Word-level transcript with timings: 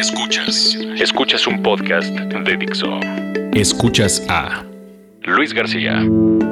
Escuchas. 0.00 0.78
Escuchas 0.98 1.46
un 1.46 1.62
podcast 1.62 2.08
de 2.08 2.56
Dixo. 2.56 3.00
Escuchas 3.52 4.24
a 4.30 4.64
Luis 5.24 5.52
García. 5.52 6.00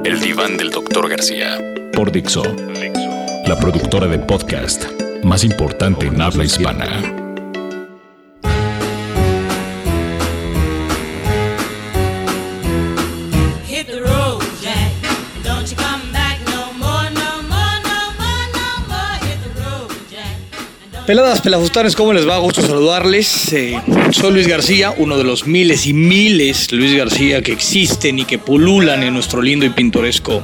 El 0.05 0.21
diván 0.21 0.59
del 0.59 0.71
doctor 0.71 1.09
García. 1.09 1.59
Por 1.95 2.13
Dixo. 2.13 2.43
La 3.47 3.59
productora 3.59 4.07
de 4.07 4.19
podcast 4.19 4.85
más 5.25 5.45
importante 5.45 6.09
en 6.09 6.21
habla 6.21 6.45
hispana. 6.45 7.18
Peladas, 21.09 21.41
pelafustanes, 21.41 21.97
¿cómo 21.97 22.13
les 22.13 22.29
va? 22.29 22.37
Gusto 22.37 22.61
saludarles. 22.61 23.51
Eh, 23.55 23.81
soy 24.11 24.31
Luis 24.31 24.47
García, 24.47 24.93
uno 24.95 25.17
de 25.17 25.25
los 25.25 25.47
miles 25.47 25.87
y 25.87 25.95
miles 25.95 26.71
Luis 26.71 26.95
García 26.95 27.41
que 27.41 27.51
existen 27.51 28.19
y 28.19 28.27
que 28.27 28.37
pululan 28.37 29.03
en 29.03 29.15
nuestro 29.15 29.41
lindo 29.41 29.65
y 29.65 29.71
pintoresco, 29.71 30.43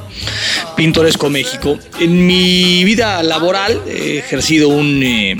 pintoresco 0.75 1.29
México. 1.29 1.77
En 1.99 2.25
mi 2.25 2.83
vida 2.83 3.21
laboral 3.21 3.79
he 3.87 4.17
ejercido 4.17 4.69
un 4.69 5.03
eh, 5.03 5.37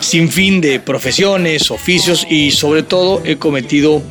sinfín 0.00 0.60
de 0.60 0.80
profesiones, 0.80 1.70
oficios 1.70 2.26
y 2.28 2.50
sobre 2.50 2.82
todo 2.82 3.22
he 3.24 3.36
cometido 3.36 4.02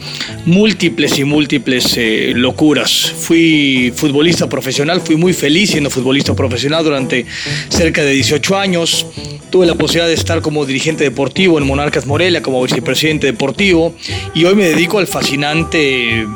múltiples 0.46 1.18
y 1.18 1.24
múltiples 1.24 1.96
eh, 1.98 2.34
locuras. 2.36 3.14
Fui 3.18 3.94
futbolista 3.96 4.50
profesional, 4.50 5.02
fui 5.02 5.16
muy 5.16 5.34
feliz 5.34 5.72
siendo 5.72 5.90
futbolista 5.90 6.34
profesional 6.34 6.84
durante 6.84 7.26
cerca 7.70 8.04
de 8.04 8.12
18 8.12 8.58
años. 8.58 9.06
Tuve 9.50 9.66
la 9.66 9.76
posibilidad 9.76 10.08
de 10.08 10.14
estar 10.14 10.42
como 10.42 10.66
dirigente 10.66 11.04
deportivo 11.06 11.58
en 11.58 11.66
Monarcas 11.66 12.06
Morelia, 12.06 12.42
como 12.42 12.62
vicepresidente 12.62 13.28
deportivo, 13.28 13.96
y 14.34 14.44
hoy 14.44 14.56
me 14.56 14.66
dedico 14.66 15.00
al 15.00 15.08
fascinante, 15.08 16.28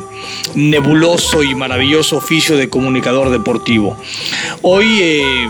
nebuloso 0.56 1.44
y 1.44 1.54
maravilloso 1.54 2.18
oficio 2.18 2.56
de 2.56 2.70
comunicador 2.70 3.30
deportivo. 3.30 3.98
Hoy 4.62 5.00
eh, 5.02 5.50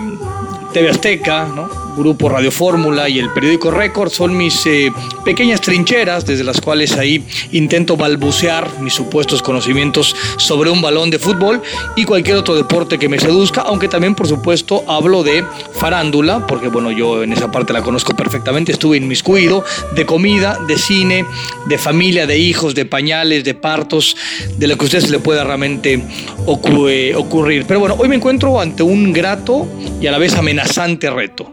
TV 0.73 0.89
Azteca, 0.89 1.45
¿no? 1.55 1.80
Grupo 1.97 2.29
Radio 2.29 2.51
Fórmula 2.51 3.09
y 3.09 3.19
el 3.19 3.29
periódico 3.31 3.69
Récord 3.71 4.09
son 4.11 4.35
mis 4.35 4.65
eh, 4.65 4.91
pequeñas 5.25 5.61
trincheras 5.61 6.25
desde 6.25 6.43
las 6.43 6.61
cuales 6.61 6.97
ahí 6.97 7.23
intento 7.51 7.97
balbucear 7.97 8.79
mis 8.79 8.93
supuestos 8.93 9.41
conocimientos 9.41 10.15
sobre 10.37 10.69
un 10.69 10.81
balón 10.81 11.09
de 11.09 11.19
fútbol 11.19 11.61
y 11.95 12.05
cualquier 12.05 12.37
otro 12.37 12.55
deporte 12.55 12.97
que 12.97 13.09
me 13.09 13.19
seduzca, 13.19 13.61
aunque 13.61 13.87
también 13.87 14.15
por 14.15 14.27
supuesto 14.27 14.83
hablo 14.87 15.23
de 15.23 15.43
farándula, 15.73 16.47
porque 16.47 16.67
bueno, 16.69 16.91
yo 16.91 17.23
en 17.23 17.33
esa 17.33 17.51
parte 17.51 17.73
la 17.73 17.81
conozco 17.81 18.15
perfectamente, 18.15 18.71
estuve 18.71 18.97
inmiscuido, 18.97 19.63
de 19.95 20.05
comida, 20.05 20.57
de 20.67 20.77
cine, 20.77 21.25
de 21.67 21.77
familia, 21.77 22.25
de 22.25 22.37
hijos, 22.37 22.73
de 22.75 22.85
pañales, 22.85 23.43
de 23.43 23.53
partos, 23.53 24.15
de 24.57 24.67
lo 24.67 24.77
que 24.77 24.83
a 24.83 24.85
usted 24.85 25.01
se 25.01 25.09
le 25.11 25.19
pueda 25.19 25.43
realmente 25.43 26.01
ocu- 26.45 27.15
ocurrir. 27.15 27.65
Pero 27.67 27.79
bueno, 27.79 27.95
hoy 27.99 28.07
me 28.07 28.15
encuentro 28.15 28.59
ante 28.59 28.83
un 28.83 29.11
grato 29.13 29.67
y 30.01 30.07
a 30.07 30.11
la 30.11 30.17
vez 30.17 30.35
amenazante 30.35 31.09
reto 31.09 31.51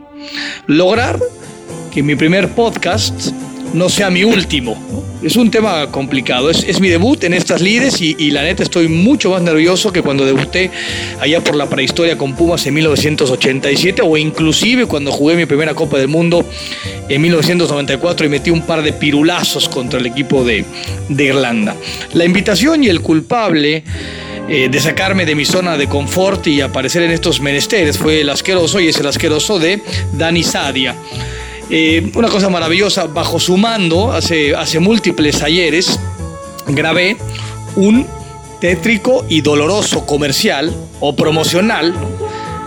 lograr 0.66 1.18
que 1.92 2.02
mi 2.02 2.14
primer 2.14 2.48
podcast 2.50 3.32
no 3.72 3.88
sea 3.88 4.10
mi 4.10 4.24
último. 4.24 4.76
Es 5.22 5.36
un 5.36 5.50
tema 5.50 5.90
complicado, 5.90 6.48
es, 6.48 6.62
es 6.62 6.80
mi 6.80 6.88
debut 6.88 7.24
en 7.24 7.34
estas 7.34 7.60
lides 7.60 8.00
y, 8.00 8.14
y 8.18 8.30
la 8.30 8.42
neta 8.42 8.62
estoy 8.62 8.86
mucho 8.86 9.30
más 9.30 9.42
nervioso 9.42 9.92
que 9.92 10.00
cuando 10.00 10.24
debuté 10.24 10.70
allá 11.20 11.42
por 11.42 11.56
la 11.56 11.68
prehistoria 11.68 12.16
con 12.16 12.36
Pumas 12.36 12.64
en 12.66 12.74
1987 12.74 14.00
o 14.02 14.16
inclusive 14.16 14.86
cuando 14.86 15.10
jugué 15.10 15.34
mi 15.34 15.44
primera 15.44 15.74
Copa 15.74 15.98
del 15.98 16.08
Mundo 16.08 16.44
en 17.08 17.20
1994 17.20 18.26
y 18.26 18.28
metí 18.28 18.50
un 18.50 18.62
par 18.62 18.82
de 18.82 18.92
pirulazos 18.92 19.68
contra 19.68 19.98
el 19.98 20.06
equipo 20.06 20.44
de, 20.44 20.64
de 21.08 21.24
Irlanda. 21.24 21.74
La 22.12 22.24
invitación 22.24 22.84
y 22.84 22.88
el 22.88 23.00
culpable 23.00 23.82
eh, 24.48 24.68
de 24.70 24.80
sacarme 24.80 25.26
de 25.26 25.34
mi 25.34 25.44
zona 25.44 25.76
de 25.76 25.88
confort 25.88 26.46
y 26.46 26.60
aparecer 26.60 27.02
en 27.02 27.10
estos 27.10 27.40
menesteres. 27.40 27.98
Fue 27.98 28.22
el 28.22 28.30
asqueroso 28.30 28.80
y 28.80 28.88
es 28.88 28.98
el 28.98 29.06
asqueroso 29.06 29.58
de 29.58 29.82
Dani 30.12 30.42
Sadia. 30.42 30.94
Eh, 31.70 32.10
una 32.14 32.28
cosa 32.28 32.48
maravillosa, 32.48 33.04
bajo 33.04 33.38
su 33.38 33.58
mando, 33.58 34.10
hace, 34.10 34.56
hace 34.56 34.78
múltiples 34.78 35.42
ayeres, 35.42 36.00
grabé 36.66 37.18
un 37.76 38.06
tétrico 38.58 39.26
y 39.28 39.42
doloroso 39.42 40.06
comercial 40.06 40.74
o 41.00 41.14
promocional 41.14 41.94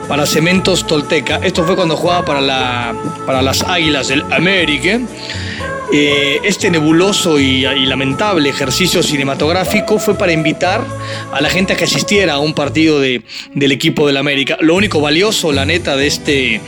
para 0.08 0.26
Cementos 0.26 0.86
Tolteca. 0.86 1.40
Esto 1.44 1.64
fue 1.66 1.76
cuando 1.76 1.98
jugaba 1.98 2.24
para, 2.26 2.42
la, 2.42 2.94
para 3.26 3.42
las 3.42 3.64
Águilas 3.64 4.10
del 4.10 4.24
América. 4.32 5.00
Eh, 5.94 6.40
este 6.46 6.70
nebuloso 6.72 7.38
y, 7.38 7.66
y 7.66 7.86
lamentable 7.86 8.48
ejercicio 8.50 9.04
cinematográfico 9.04 10.00
fue 10.00 10.18
para 10.18 10.32
invitar 10.32 10.86
a 11.34 11.42
la 11.42 11.50
gente 11.50 11.74
a 11.74 11.76
que 11.76 11.84
asistiera 11.84 12.36
a 12.36 12.40
un 12.40 12.54
partido 12.54 13.02
de, 13.02 13.24
del 13.54 13.74
equipo 13.74 14.08
del 14.08 14.16
América. 14.16 14.58
Lo 14.62 14.76
único 14.76 15.02
valioso, 15.02 15.52
la 15.52 15.66
neta, 15.66 15.98
de 15.98 16.08
este, 16.08 16.62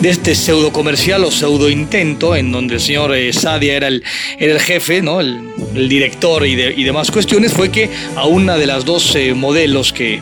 de 0.00 0.08
este 0.08 0.34
pseudo 0.34 0.72
comercial 0.72 1.24
o 1.24 1.30
pseudo 1.30 1.68
intento, 1.68 2.36
en 2.36 2.52
donde 2.52 2.76
el 2.76 2.80
señor 2.80 3.14
eh, 3.14 3.34
Sadia 3.34 3.74
era 3.74 3.88
el, 3.88 4.02
era 4.38 4.54
el 4.54 4.60
jefe, 4.60 5.02
¿no? 5.02 5.20
el, 5.20 5.40
el 5.74 5.88
director 5.90 6.46
y, 6.46 6.54
de- 6.54 6.72
y 6.74 6.84
demás 6.84 7.10
cuestiones, 7.10 7.52
fue 7.52 7.70
que 7.70 7.90
a 8.16 8.24
una 8.26 8.56
de 8.56 8.66
las 8.66 8.86
dos 8.86 9.14
eh, 9.14 9.34
modelos 9.34 9.92
que, 9.92 10.20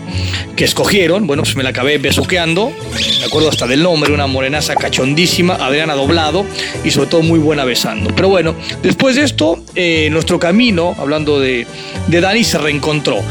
que 0.57 0.65
escogieron, 0.65 1.29
bueno, 1.29 1.45
pues 1.45 1.55
me 1.55 1.63
la 1.63 1.69
acabé 1.71 1.99
besuqueando, 1.99 2.73
me 3.21 3.25
acuerdo 3.25 3.51
hasta 3.51 3.69
del 3.69 3.85
nombre, 3.85 4.13
una 4.13 4.27
morenaza 4.27 4.75
cachondísima, 4.75 5.55
Adriana 5.55 5.95
Doblado, 5.95 6.45
y 6.83 6.91
sobre 6.91 7.07
todo 7.09 7.23
muy 7.23 7.39
buena 7.39 7.65
besando. 7.65 8.11
Pero 8.17 8.32
bueno, 8.33 8.55
después 8.83 9.15
de 9.15 9.25
esto, 9.25 9.63
eh, 9.75 10.09
nuestro 10.11 10.39
camino, 10.39 10.97
hablando 10.99 11.39
de, 11.39 11.67
de 12.07 12.21
Dani, 12.23 12.45
se 12.45 12.57
reencontró. 12.57 13.23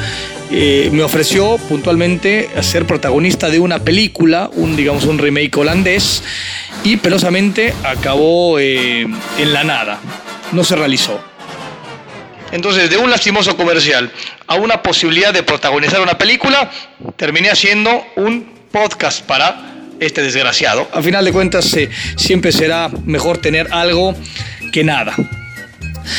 Eh, 0.52 0.90
me 0.94 1.02
ofreció 1.02 1.58
puntualmente 1.58 2.52
ser 2.62 2.86
protagonista 2.86 3.50
de 3.50 3.58
una 3.58 3.80
película, 3.80 4.52
un 4.54 4.76
digamos 4.76 5.06
un 5.06 5.18
remake 5.18 5.58
holandés, 5.58 6.22
y 6.84 6.98
pelosamente 6.98 7.74
acabó 7.84 8.60
eh, 8.60 9.08
en 9.40 9.54
la 9.54 9.64
nada. 9.64 10.00
No 10.52 10.64
se 10.64 10.76
realizó. 10.76 11.20
Entonces, 12.52 12.92
de 12.92 12.98
un 12.98 13.10
lastimoso 13.10 13.58
comercial 13.58 14.12
a 14.46 14.54
una 14.54 14.84
posibilidad 14.84 15.34
de 15.34 15.42
protagonizar 15.42 16.00
una 16.00 16.20
película, 16.20 16.70
terminé 17.16 17.50
haciendo 17.50 18.06
un 18.18 18.46
podcast 18.72 19.26
para 19.26 19.72
este 20.02 20.22
desgraciado. 20.22 20.88
A 20.94 21.02
final 21.02 21.24
de 21.24 21.32
cuentas, 21.32 21.74
eh, 21.76 21.90
siempre 22.18 22.52
será 22.52 22.90
mejor 23.06 23.38
tener 23.38 23.68
algo 23.72 24.16
que 24.72 24.84
nada. 24.84 25.14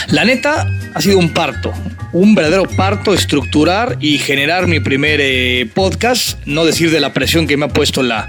La 0.08 0.24
neta 0.24 0.66
ha 0.94 1.00
sido 1.00 1.18
un 1.18 1.32
parto, 1.32 1.72
un 2.12 2.34
verdadero 2.34 2.64
parto 2.64 3.14
estructurar 3.14 3.96
y 4.00 4.18
generar 4.18 4.66
mi 4.66 4.80
primer 4.80 5.20
eh, 5.22 5.66
podcast, 5.74 6.38
no 6.46 6.64
decir 6.64 6.90
de 6.90 7.00
la 7.00 7.12
presión 7.12 7.46
que 7.46 7.56
me 7.56 7.64
ha 7.64 7.68
puesto 7.68 8.02
la, 8.02 8.28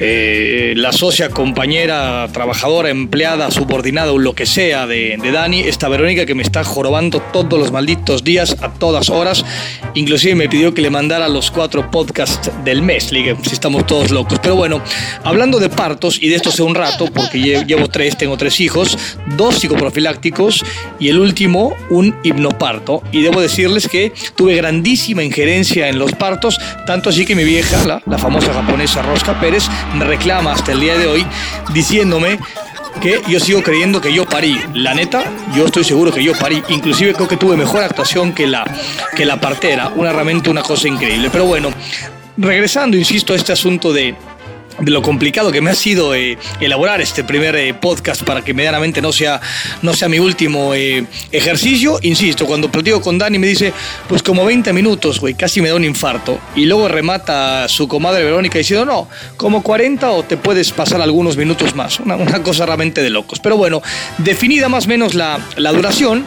eh, 0.00 0.74
la 0.76 0.92
socia, 0.92 1.30
compañera, 1.30 2.28
trabajadora, 2.32 2.90
empleada, 2.90 3.50
subordinada 3.50 4.12
o 4.12 4.18
lo 4.18 4.34
que 4.34 4.44
sea 4.46 4.86
de, 4.86 5.16
de 5.22 5.32
Dani, 5.32 5.60
esta 5.60 5.88
Verónica 5.88 6.26
que 6.26 6.34
me 6.34 6.42
está 6.42 6.64
jorobando 6.64 7.20
todos 7.32 7.58
los 7.58 7.72
malditos 7.72 8.24
días, 8.24 8.56
a 8.60 8.72
todas 8.74 9.08
horas, 9.10 9.44
inclusive 9.94 10.34
me 10.34 10.48
pidió 10.48 10.74
que 10.74 10.82
le 10.82 10.90
mandara 10.90 11.28
los 11.28 11.50
cuatro 11.50 11.90
podcasts 11.90 12.50
del 12.64 12.82
mes, 12.82 13.10
dije, 13.10 13.36
si 13.42 13.54
estamos 13.54 13.86
todos 13.86 14.10
locos. 14.10 14.38
Pero 14.42 14.54
bueno, 14.56 14.82
hablando 15.24 15.58
de 15.58 15.68
partos, 15.70 16.18
y 16.22 16.28
de 16.28 16.36
esto 16.36 16.50
sé 16.50 16.62
un 16.62 16.74
rato, 16.74 17.06
porque 17.06 17.38
lle- 17.38 17.66
llevo 17.66 17.88
tres, 17.88 18.16
tengo 18.18 18.36
tres 18.36 18.60
hijos, 18.60 18.98
dos 19.36 19.56
psicoprofilácticos 19.56 20.62
y 21.00 21.08
el 21.08 21.18
último 21.18 21.74
un 21.90 22.14
hipnoparto. 22.22 22.97
Y 23.12 23.22
debo 23.22 23.40
decirles 23.40 23.88
que 23.88 24.12
tuve 24.34 24.54
grandísima 24.54 25.22
injerencia 25.22 25.88
en 25.88 25.98
los 25.98 26.12
partos, 26.12 26.58
tanto 26.86 27.10
así 27.10 27.24
que 27.24 27.34
mi 27.34 27.44
vieja, 27.44 27.84
la, 27.86 28.02
la 28.06 28.18
famosa 28.18 28.52
japonesa 28.52 29.02
Rosca 29.02 29.38
Pérez, 29.40 29.64
me 29.94 30.04
reclama 30.04 30.52
hasta 30.52 30.72
el 30.72 30.80
día 30.80 30.96
de 30.96 31.06
hoy 31.06 31.26
diciéndome 31.72 32.38
que 33.00 33.22
yo 33.28 33.38
sigo 33.40 33.62
creyendo 33.62 34.00
que 34.00 34.12
yo 34.12 34.26
parí. 34.26 34.60
La 34.74 34.94
neta, 34.94 35.24
yo 35.54 35.66
estoy 35.66 35.84
seguro 35.84 36.12
que 36.12 36.22
yo 36.22 36.32
parí. 36.34 36.62
Inclusive 36.68 37.14
creo 37.14 37.28
que 37.28 37.36
tuve 37.36 37.56
mejor 37.56 37.82
actuación 37.82 38.32
que 38.32 38.46
la, 38.46 38.64
que 39.14 39.24
la 39.24 39.40
partera. 39.40 39.92
Una 39.94 40.12
realmente 40.12 40.50
una 40.50 40.62
cosa 40.62 40.88
increíble. 40.88 41.28
Pero 41.30 41.44
bueno, 41.44 41.70
regresando, 42.36 42.96
insisto, 42.96 43.32
a 43.32 43.36
este 43.36 43.52
asunto 43.52 43.92
de 43.92 44.14
de 44.78 44.90
lo 44.90 45.02
complicado 45.02 45.50
que 45.50 45.60
me 45.60 45.70
ha 45.70 45.74
sido 45.74 46.14
eh, 46.14 46.38
elaborar 46.60 47.00
este 47.00 47.24
primer 47.24 47.56
eh, 47.56 47.74
podcast 47.74 48.22
para 48.22 48.42
que 48.42 48.54
medianamente 48.54 49.02
no 49.02 49.12
sea, 49.12 49.40
no 49.82 49.92
sea 49.92 50.08
mi 50.08 50.18
último 50.18 50.74
eh, 50.74 51.04
ejercicio. 51.32 51.98
Insisto, 52.02 52.46
cuando 52.46 52.70
platico 52.70 53.00
con 53.00 53.18
Dani 53.18 53.38
me 53.38 53.46
dice, 53.46 53.72
pues 54.08 54.22
como 54.22 54.44
20 54.44 54.72
minutos, 54.72 55.20
güey, 55.20 55.34
casi 55.34 55.60
me 55.60 55.68
da 55.68 55.74
un 55.74 55.84
infarto. 55.84 56.38
Y 56.54 56.66
luego 56.66 56.88
remata 56.88 57.68
su 57.68 57.88
comadre 57.88 58.24
Verónica 58.24 58.58
diciendo, 58.58 58.84
no, 58.84 59.08
como 59.36 59.62
40 59.62 60.10
o 60.10 60.22
te 60.22 60.36
puedes 60.36 60.72
pasar 60.72 61.00
algunos 61.00 61.36
minutos 61.36 61.74
más. 61.74 62.00
Una, 62.00 62.42
cosa 62.42 62.66
realmente 62.66 63.02
de 63.02 63.10
locos. 63.10 63.40
Pero 63.40 63.56
bueno, 63.56 63.82
definida 64.18 64.68
más 64.68 64.86
o 64.86 64.88
menos 64.88 65.14
la, 65.14 65.40
la 65.56 65.72
duración, 65.72 66.24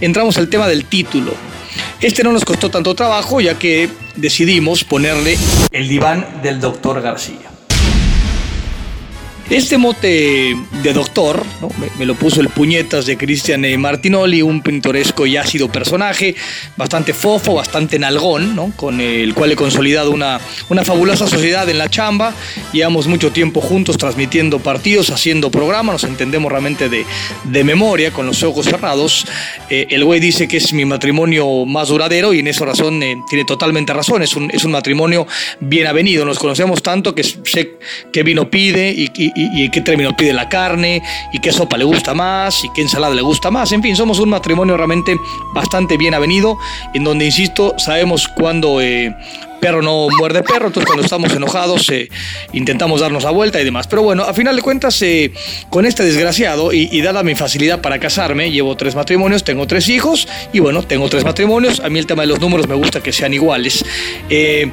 entramos 0.00 0.38
al 0.38 0.48
tema 0.48 0.68
del 0.68 0.84
título. 0.84 1.34
Este 2.00 2.22
no 2.22 2.32
nos 2.32 2.44
costó 2.44 2.70
tanto 2.70 2.94
trabajo 2.94 3.40
ya 3.40 3.58
que 3.58 3.88
decidimos 4.16 4.84
ponerle 4.84 5.36
el 5.72 5.88
diván 5.88 6.40
del 6.42 6.60
doctor 6.60 7.00
García. 7.00 7.57
Este 9.50 9.78
mote 9.78 10.54
de 10.82 10.92
doctor 10.92 11.42
¿no? 11.62 11.70
me, 11.98 12.04
lo 12.04 12.14
puso 12.14 12.42
el 12.42 12.50
puñetas 12.50 13.06
de 13.06 13.16
Cristian 13.16 13.64
eh, 13.64 13.78
Martinoli, 13.78 14.42
un 14.42 14.60
pintoresco 14.60 15.24
y 15.24 15.38
ácido 15.38 15.72
personaje, 15.72 16.34
bastante 16.76 17.14
fofo, 17.14 17.54
bastante 17.54 17.98
nalgón, 17.98 18.54
¿no? 18.54 18.72
con 18.76 19.00
el 19.00 19.32
cual 19.32 19.52
he 19.52 19.56
consolidado 19.56 20.10
una, 20.10 20.38
una 20.68 20.84
fabulosa 20.84 21.26
sociedad 21.26 21.66
en 21.70 21.78
la 21.78 21.88
chamba. 21.88 22.34
Llevamos 22.74 23.06
mucho 23.06 23.32
tiempo 23.32 23.62
juntos 23.62 23.96
transmitiendo 23.96 24.58
partidos, 24.58 25.08
haciendo 25.08 25.50
programas, 25.50 25.94
nos 25.94 26.04
entendemos 26.04 26.52
realmente 26.52 26.90
de, 26.90 27.06
de 27.44 27.64
memoria, 27.64 28.10
con 28.12 28.26
los 28.26 28.42
ojos 28.42 28.66
cerrados. 28.66 29.26
Eh, 29.70 29.86
el 29.88 30.04
güey 30.04 30.20
dice 30.20 30.46
que 30.46 30.58
es 30.58 30.74
mi 30.74 30.84
matrimonio 30.84 31.64
más 31.64 31.88
duradero 31.88 32.34
y 32.34 32.40
en 32.40 32.48
esa 32.48 32.66
razón 32.66 33.02
eh, 33.02 33.16
tiene 33.30 33.46
totalmente 33.46 33.94
razón. 33.94 34.22
Es 34.22 34.36
un, 34.36 34.50
es 34.52 34.64
un 34.64 34.72
matrimonio 34.72 35.26
bien 35.58 35.86
avenido. 35.86 36.26
Nos 36.26 36.38
conocemos 36.38 36.82
tanto 36.82 37.14
que 37.14 37.22
sé 37.24 37.78
qué 38.12 38.22
vino 38.22 38.50
pide 38.50 38.90
y, 38.92 39.10
y- 39.16 39.37
y- 39.42 39.64
y 39.64 39.68
qué 39.70 39.80
término 39.80 40.16
pide 40.16 40.32
la 40.32 40.48
carne 40.48 41.02
y 41.32 41.38
qué 41.38 41.52
sopa 41.52 41.76
le 41.76 41.84
gusta 41.84 42.14
más 42.14 42.64
y 42.64 42.68
qué 42.74 42.82
ensalada 42.82 43.14
le 43.14 43.22
gusta 43.22 43.50
más. 43.50 43.72
En 43.72 43.82
fin, 43.82 43.96
somos 43.96 44.18
un 44.18 44.28
matrimonio 44.30 44.76
realmente 44.76 45.16
bastante 45.54 45.96
bien 45.96 46.14
avenido 46.14 46.58
en 46.94 47.04
donde, 47.04 47.24
insisto, 47.26 47.74
sabemos 47.78 48.28
cuándo... 48.28 48.80
eh, 48.80 49.14
perro 49.60 49.82
no 49.82 50.06
muerde 50.16 50.44
perro, 50.44 50.68
entonces 50.68 50.86
cuando 50.86 51.02
estamos 51.02 51.32
enojados 51.32 51.88
eh, 51.90 52.08
intentamos 52.52 53.00
darnos 53.00 53.24
la 53.24 53.30
vuelta 53.32 53.60
y 53.60 53.64
demás. 53.64 53.88
Pero 53.88 54.04
bueno, 54.04 54.22
a 54.22 54.32
final 54.32 54.54
de 54.54 54.62
cuentas, 54.62 55.02
eh, 55.02 55.32
con 55.68 55.84
este 55.84 56.04
desgraciado 56.04 56.72
y, 56.72 56.88
y 56.92 57.00
dada 57.00 57.24
mi 57.24 57.34
facilidad 57.34 57.80
para 57.80 57.98
casarme, 57.98 58.52
llevo 58.52 58.76
tres 58.76 58.94
matrimonios, 58.94 59.42
tengo 59.42 59.66
tres 59.66 59.88
hijos 59.88 60.28
y 60.52 60.60
bueno, 60.60 60.84
tengo 60.84 61.08
tres 61.08 61.24
matrimonios. 61.24 61.80
A 61.80 61.88
mí 61.88 61.98
el 61.98 62.06
tema 62.06 62.22
de 62.22 62.28
los 62.28 62.38
números 62.40 62.68
me 62.68 62.76
gusta 62.76 63.00
que 63.02 63.12
sean 63.12 63.34
iguales. 63.34 63.84
Eh, 64.30 64.70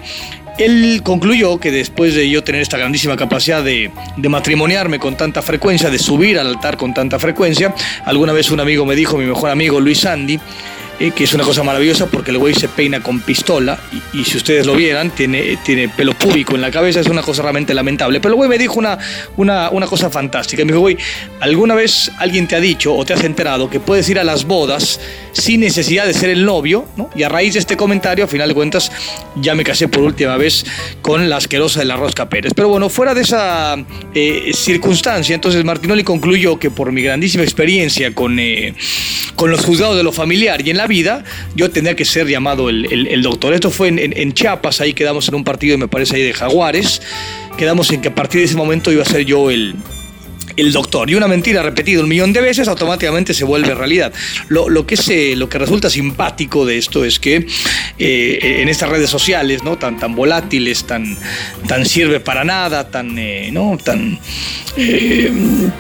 él 0.57 1.01
concluyó 1.03 1.57
que 1.57 1.71
después 1.71 2.15
de 2.15 2.29
yo 2.29 2.43
tener 2.43 2.61
esta 2.61 2.77
grandísima 2.77 3.17
capacidad 3.17 3.63
de, 3.63 3.91
de 4.15 4.29
matrimoniarme 4.29 4.99
con 4.99 5.15
tanta 5.17 5.41
frecuencia, 5.41 5.89
de 5.89 5.99
subir 5.99 6.39
al 6.39 6.47
altar 6.47 6.77
con 6.77 6.93
tanta 6.93 7.19
frecuencia, 7.19 7.73
alguna 8.05 8.33
vez 8.33 8.51
un 8.51 8.59
amigo 8.59 8.85
me 8.85 8.95
dijo, 8.95 9.17
mi 9.17 9.25
mejor 9.25 9.49
amigo 9.49 9.79
Luis 9.79 9.99
Sandy, 9.99 10.39
eh, 10.99 11.11
que 11.11 11.25
es 11.25 11.33
una 11.33 11.43
cosa 11.43 11.63
maravillosa 11.63 12.07
porque 12.07 12.31
el 12.31 12.37
güey 12.37 12.53
se 12.53 12.69
peina 12.69 13.01
con 13.01 13.19
pistola 13.19 13.77
y, 14.13 14.23
si 14.23 14.37
ustedes 14.37 14.65
lo 14.65 14.75
vieran, 14.75 15.11
tiene, 15.11 15.57
tiene 15.63 15.89
pelo 15.89 16.13
púbico 16.13 16.55
en 16.55 16.61
la 16.61 16.71
cabeza, 16.71 17.01
es 17.01 17.07
una 17.07 17.21
cosa 17.21 17.41
realmente 17.41 17.73
lamentable. 17.73 18.19
Pero 18.21 18.33
el 18.33 18.37
güey 18.37 18.49
me 18.49 18.57
dijo 18.57 18.79
una, 18.79 18.97
una, 19.35 19.69
una 19.71 19.87
cosa 19.87 20.09
fantástica. 20.09 20.63
Me 20.63 20.71
dijo, 20.71 20.79
güey, 20.79 20.97
¿alguna 21.41 21.75
vez 21.75 22.11
alguien 22.17 22.47
te 22.47 22.55
ha 22.55 22.59
dicho 22.59 22.95
o 22.95 23.03
te 23.05 23.13
has 23.13 23.23
enterado 23.23 23.69
que 23.69 23.79
puedes 23.79 24.07
ir 24.09 24.19
a 24.19 24.23
las 24.23 24.45
bodas 24.45 24.99
sin 25.33 25.59
necesidad 25.59 26.05
de 26.05 26.13
ser 26.13 26.29
el 26.29 26.45
novio? 26.45 26.85
¿no? 26.95 27.09
Y 27.13 27.23
a 27.23 27.29
raíz 27.29 27.53
de 27.53 27.59
este 27.59 27.75
comentario, 27.75 28.25
a 28.25 28.27
final 28.27 28.47
de 28.47 28.55
cuentas, 28.55 28.91
ya 29.35 29.53
me 29.53 29.63
casé 29.63 29.89
por 29.89 30.03
última 30.03 30.37
vez 30.37 30.65
con 31.01 31.29
la 31.29 31.37
asquerosa 31.37 31.79
de 31.79 31.85
la 31.85 31.97
Rosca 31.97 32.29
Pérez. 32.29 32.53
Pero 32.55 32.69
bueno, 32.69 32.89
fuera 32.89 33.13
de 33.13 33.21
esa 33.21 33.75
eh, 34.13 34.51
circunstancia, 34.53 35.35
entonces 35.35 35.63
Martinoli 35.65 36.03
concluyó 36.03 36.57
que 36.57 36.71
por 36.71 36.91
mi 36.91 37.01
grandísima 37.01 37.43
experiencia 37.43 38.13
con, 38.13 38.39
eh, 38.39 38.73
con 39.35 39.51
los 39.51 39.63
juzgados 39.65 39.97
de 39.97 40.03
lo 40.03 40.11
familiar 40.11 40.65
y 40.65 40.69
en 40.69 40.77
la 40.77 40.84
vida, 40.87 41.23
yo 41.55 41.69
tendría 41.71 41.95
que 41.95 42.05
ser 42.05 42.27
llamado 42.27 42.69
el, 42.69 43.21
doctor. 43.21 43.53
Esto 43.53 43.71
fue 43.71 43.87
en, 43.89 43.99
en- 43.99 44.13
en 44.17 44.33
Chiapas, 44.33 44.81
ahí 44.81 44.93
quedamos 44.93 45.27
en 45.27 45.35
un 45.35 45.43
partido, 45.43 45.77
me 45.77 45.87
parece, 45.87 46.15
ahí 46.17 46.21
de 46.23 46.33
Jaguares. 46.33 47.01
Quedamos 47.57 47.91
en 47.91 48.01
que 48.01 48.09
a 48.09 48.15
partir 48.15 48.39
de 48.41 48.45
ese 48.45 48.55
momento 48.55 48.91
iba 48.91 49.01
a 49.03 49.05
ser 49.05 49.25
yo 49.25 49.49
el, 49.49 49.75
el 50.57 50.71
doctor. 50.71 51.09
Y 51.09 51.15
una 51.15 51.27
mentira 51.27 51.61
repetida 51.63 52.01
un 52.01 52.09
millón 52.09 52.33
de 52.33 52.41
veces 52.41 52.67
automáticamente 52.67 53.33
se 53.33 53.43
vuelve 53.43 53.73
realidad. 53.73 54.13
Lo, 54.47 54.69
lo 54.69 54.85
que, 54.85 54.95
es, 54.95 55.07
eh, 55.09 55.33
lo 55.35 55.49
que 55.49 55.57
resulta 55.57 55.89
simpático 55.89 56.65
de 56.65 56.77
esto 56.77 57.05
es 57.05 57.19
que 57.19 57.47
eh, 57.97 58.61
en 58.61 58.69
estas 58.69 58.89
redes 58.89 59.09
sociales, 59.09 59.63
¿no? 59.63 59.77
tan, 59.77 59.97
tan 59.97 60.15
volátiles, 60.15 60.85
tan, 60.85 61.17
tan 61.67 61.85
sirve 61.85 62.19
para 62.19 62.43
nada, 62.43 62.89
tan, 62.89 63.17
eh, 63.17 63.49
¿no? 63.51 63.77
tan, 63.81 64.19
eh, 64.77 65.31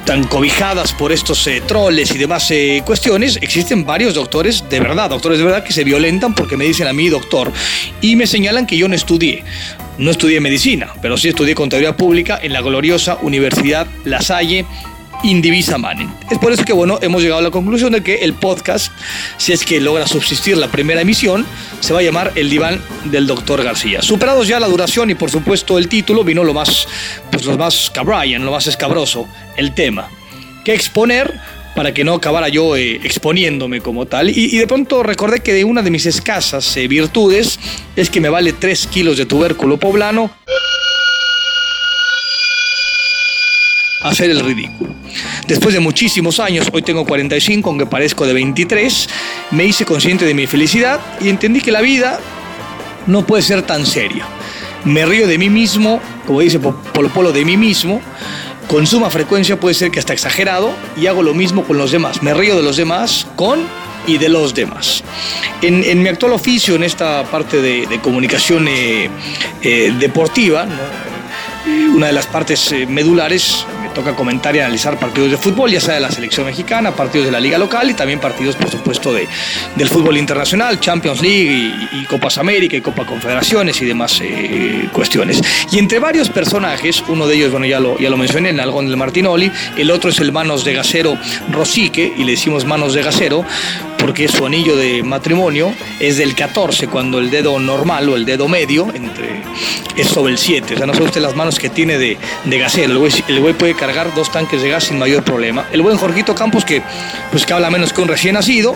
tan 0.05 0.23
cobijadas 0.25 0.93
por 0.93 1.11
estos 1.11 1.49
troles 1.67 2.11
y 2.11 2.17
demás 2.17 2.51
cuestiones, 2.85 3.37
existen 3.41 3.85
varios 3.85 4.13
doctores 4.13 4.63
de 4.69 4.79
verdad, 4.79 5.09
doctores 5.09 5.39
de 5.39 5.45
verdad 5.45 5.63
que 5.63 5.73
se 5.73 5.83
violentan 5.83 6.33
porque 6.33 6.57
me 6.57 6.65
dicen 6.65 6.87
a 6.87 6.93
mí 6.93 7.09
doctor 7.09 7.51
y 8.01 8.15
me 8.15 8.27
señalan 8.27 8.65
que 8.65 8.77
yo 8.77 8.87
no 8.87 8.95
estudié. 8.95 9.43
No 9.97 10.11
estudié 10.11 10.41
medicina, 10.41 10.93
pero 11.01 11.17
sí 11.17 11.29
estudié 11.29 11.55
contabilidad 11.55 11.95
pública 11.95 12.39
en 12.41 12.51
la 12.51 12.61
gloriosa 12.61 13.17
Universidad 13.21 13.87
La 14.03 14.21
Salle 14.21 14.65
Indivisa 15.23 15.77
Manen. 15.77 16.13
Es 16.29 16.37
por 16.37 16.51
eso 16.51 16.65
que, 16.65 16.73
bueno, 16.73 16.99
hemos 17.01 17.21
llegado 17.21 17.39
a 17.39 17.43
la 17.43 17.51
conclusión 17.51 17.93
de 17.93 18.03
que 18.03 18.15
el 18.15 18.33
podcast, 18.33 18.91
si 19.37 19.53
es 19.53 19.65
que 19.65 19.79
logra 19.79 20.05
subsistir 20.05 20.57
la 20.57 20.67
primera 20.67 21.01
emisión, 21.01 21.45
se 21.79 21.93
va 21.93 21.99
a 21.99 22.03
llamar 22.03 22.33
El 22.35 22.49
Diván 22.49 22.81
del 23.05 23.25
Doctor 23.25 23.63
García. 23.63 24.01
Superados 24.01 24.47
ya 24.47 24.59
la 24.59 24.67
duración 24.67 25.09
y, 25.09 25.15
por 25.15 25.31
supuesto, 25.31 25.77
el 25.77 25.87
título, 25.87 26.23
vino 26.23 26.43
lo 26.43 26.53
más, 26.53 26.87
pues 27.31 27.45
lo 27.45 27.57
más 27.57 27.89
cabrian, 27.93 28.45
lo 28.45 28.51
más 28.51 28.67
escabroso, 28.67 29.27
el 29.55 29.73
tema. 29.73 30.09
¿Qué 30.65 30.73
exponer? 30.73 31.39
Para 31.75 31.93
que 31.93 32.03
no 32.03 32.13
acabara 32.13 32.47
yo 32.49 32.75
eh, 32.77 33.01
exponiéndome 33.03 33.81
como 33.81 34.05
tal. 34.05 34.29
Y, 34.29 34.57
de 34.57 34.65
pronto 34.67 35.03
recordé 35.03 35.41
que 35.41 35.53
de 35.53 35.63
una 35.65 35.81
de 35.81 35.91
mis 35.91 36.05
escasas 36.05 36.75
eh, 36.77 36.87
virtudes 36.87 37.59
es 37.95 38.09
que 38.09 38.21
me 38.21 38.29
vale 38.29 38.53
3 38.53 38.87
kilos 38.87 39.17
de 39.17 39.25
tubérculo 39.25 39.77
poblano 39.77 40.31
hacer 44.03 44.29
el 44.29 44.39
ridículo. 44.39 44.93
Después 45.47 45.73
de 45.73 45.79
muchísimos 45.79 46.39
años, 46.39 46.67
hoy 46.71 46.81
tengo 46.81 47.05
45, 47.05 47.69
aunque 47.69 47.85
parezco 47.85 48.25
de 48.25 48.33
23, 48.33 49.09
me 49.51 49.65
hice 49.65 49.85
consciente 49.85 50.25
de 50.25 50.33
mi 50.33 50.47
felicidad 50.47 50.99
y 51.21 51.29
entendí 51.29 51.61
que 51.61 51.71
la 51.71 51.81
vida 51.81 52.19
no 53.07 53.25
puede 53.25 53.43
ser 53.43 53.61
tan 53.63 53.85
seria. 53.85 54.25
Me 54.83 55.05
río 55.05 55.27
de 55.27 55.37
mí 55.37 55.49
mismo, 55.49 55.99
como 56.27 56.41
dice 56.41 56.59
Po- 56.59 56.75
Polo 56.93 57.09
Polo, 57.09 57.31
de 57.31 57.43
mí 57.45 57.57
mismo, 57.57 58.01
con 58.67 58.87
suma 58.87 59.09
frecuencia 59.09 59.59
puede 59.59 59.75
ser 59.75 59.91
que 59.91 59.99
hasta 59.99 60.13
exagerado 60.13 60.71
y 60.97 61.07
hago 61.07 61.23
lo 61.23 61.33
mismo 61.33 61.63
con 61.63 61.77
los 61.77 61.91
demás. 61.91 62.21
Me 62.23 62.33
río 62.33 62.55
de 62.55 62.63
los 62.63 62.77
demás 62.77 63.27
con 63.35 63.59
y 64.07 64.17
de 64.17 64.29
los 64.29 64.53
demás. 64.53 65.03
En, 65.61 66.01
mi 66.01 66.09
actual 66.09 66.33
oficio, 66.33 66.75
en 66.75 66.83
esta 66.83 67.23
parte 67.23 67.61
de, 67.61 67.99
comunicación 68.01 68.67
eh, 68.67 69.09
eh, 69.61 69.93
deportiva. 69.99 70.65
Eh, 71.67 71.87
una 71.93 72.07
de 72.07 72.13
las 72.13 72.27
partes 72.27 72.73
medulares 72.87 73.65
me 73.67 73.74
toca 73.95 74.15
comentar 74.15 74.55
y 74.55 74.59
analizar 74.59 74.99
partidos 74.99 75.31
de 75.31 75.37
fútbol, 75.37 75.71
ya 75.71 75.79
sea 75.81 75.95
de 75.95 76.01
la 76.01 76.11
selección 76.11 76.45
mexicana, 76.45 76.91
partidos 76.91 77.25
de 77.25 77.31
la 77.31 77.39
liga 77.39 77.57
local 77.57 77.89
y 77.89 77.95
también 77.95 78.19
partidos, 78.19 78.55
por 78.55 78.69
supuesto, 78.69 79.11
de, 79.11 79.27
del 79.75 79.89
fútbol 79.89 80.17
internacional, 80.17 80.79
Champions 80.79 81.21
League 81.21 81.87
y, 81.91 82.05
Copas 82.05 82.37
América 82.37 82.77
y 82.77 82.81
Copa 82.81 83.05
Confederaciones 83.05 83.81
y 83.81 83.85
demás 83.85 84.19
eh, 84.21 84.87
cuestiones. 84.91 85.41
Y 85.71 85.79
entre 85.79 85.97
varios 85.97 86.29
personajes, 86.29 87.03
uno 87.07 87.25
de 87.25 87.35
ellos, 87.35 87.51
bueno, 87.51 87.65
ya 87.65 87.79
lo, 87.79 87.97
ya 87.97 88.11
lo 88.11 88.17
mencioné, 88.17 88.49
el 88.49 88.59
Algón 88.59 88.87
del 88.87 88.97
Martinoli, 88.97 89.51
el 89.77 89.89
otro 89.89 90.11
es 90.11 90.19
el 90.19 90.31
Manos 90.31 90.63
de 90.65 90.73
Gasero 90.73 91.17
Rosique, 91.51 92.13
y 92.15 92.25
le 92.25 92.33
decimos 92.33 92.65
Manos 92.65 92.93
de 92.93 93.01
Gasero 93.01 93.45
porque 94.05 94.27
su 94.27 94.45
anillo 94.45 94.75
de 94.75 95.01
matrimonio 95.01 95.73
es 95.99 96.17
del 96.17 96.35
14, 96.35 96.87
cuando 96.89 97.17
el 97.17 97.31
dedo 97.31 97.59
normal 97.59 98.07
o 98.07 98.15
el 98.15 98.23
dedo 98.23 98.47
medio 98.47 98.87
entre, 98.93 99.41
es 99.97 100.09
sobre 100.09 100.31
el 100.31 100.37
7. 100.37 100.75
O 100.75 100.77
sea, 100.77 100.85
no 100.85 100.93
sabe 100.93 101.05
usted 101.05 101.21
las 101.21 101.35
manos 101.35 101.57
que 101.57 101.71
tiene 101.71 101.97
de, 101.97 102.15
de 102.43 102.59
gasero. 102.59 102.91
El 102.91 102.99
güey, 102.99 103.11
el 103.27 103.39
güey 103.39 103.55
puede 103.55 103.73
cargar 103.73 104.13
dos 104.13 104.31
tanques 104.31 104.61
de 104.61 104.69
gas 104.69 104.83
sin 104.83 104.99
mayor 104.99 105.23
problema. 105.23 105.67
El 105.71 105.81
buen 105.81 105.97
Jorgito 105.97 106.35
Campos, 106.35 106.63
que, 106.63 106.83
pues, 107.31 107.47
que 107.47 107.53
habla 107.53 107.71
menos 107.71 107.93
que 107.93 108.01
un 108.01 108.07
recién 108.07 108.35
nacido. 108.35 108.75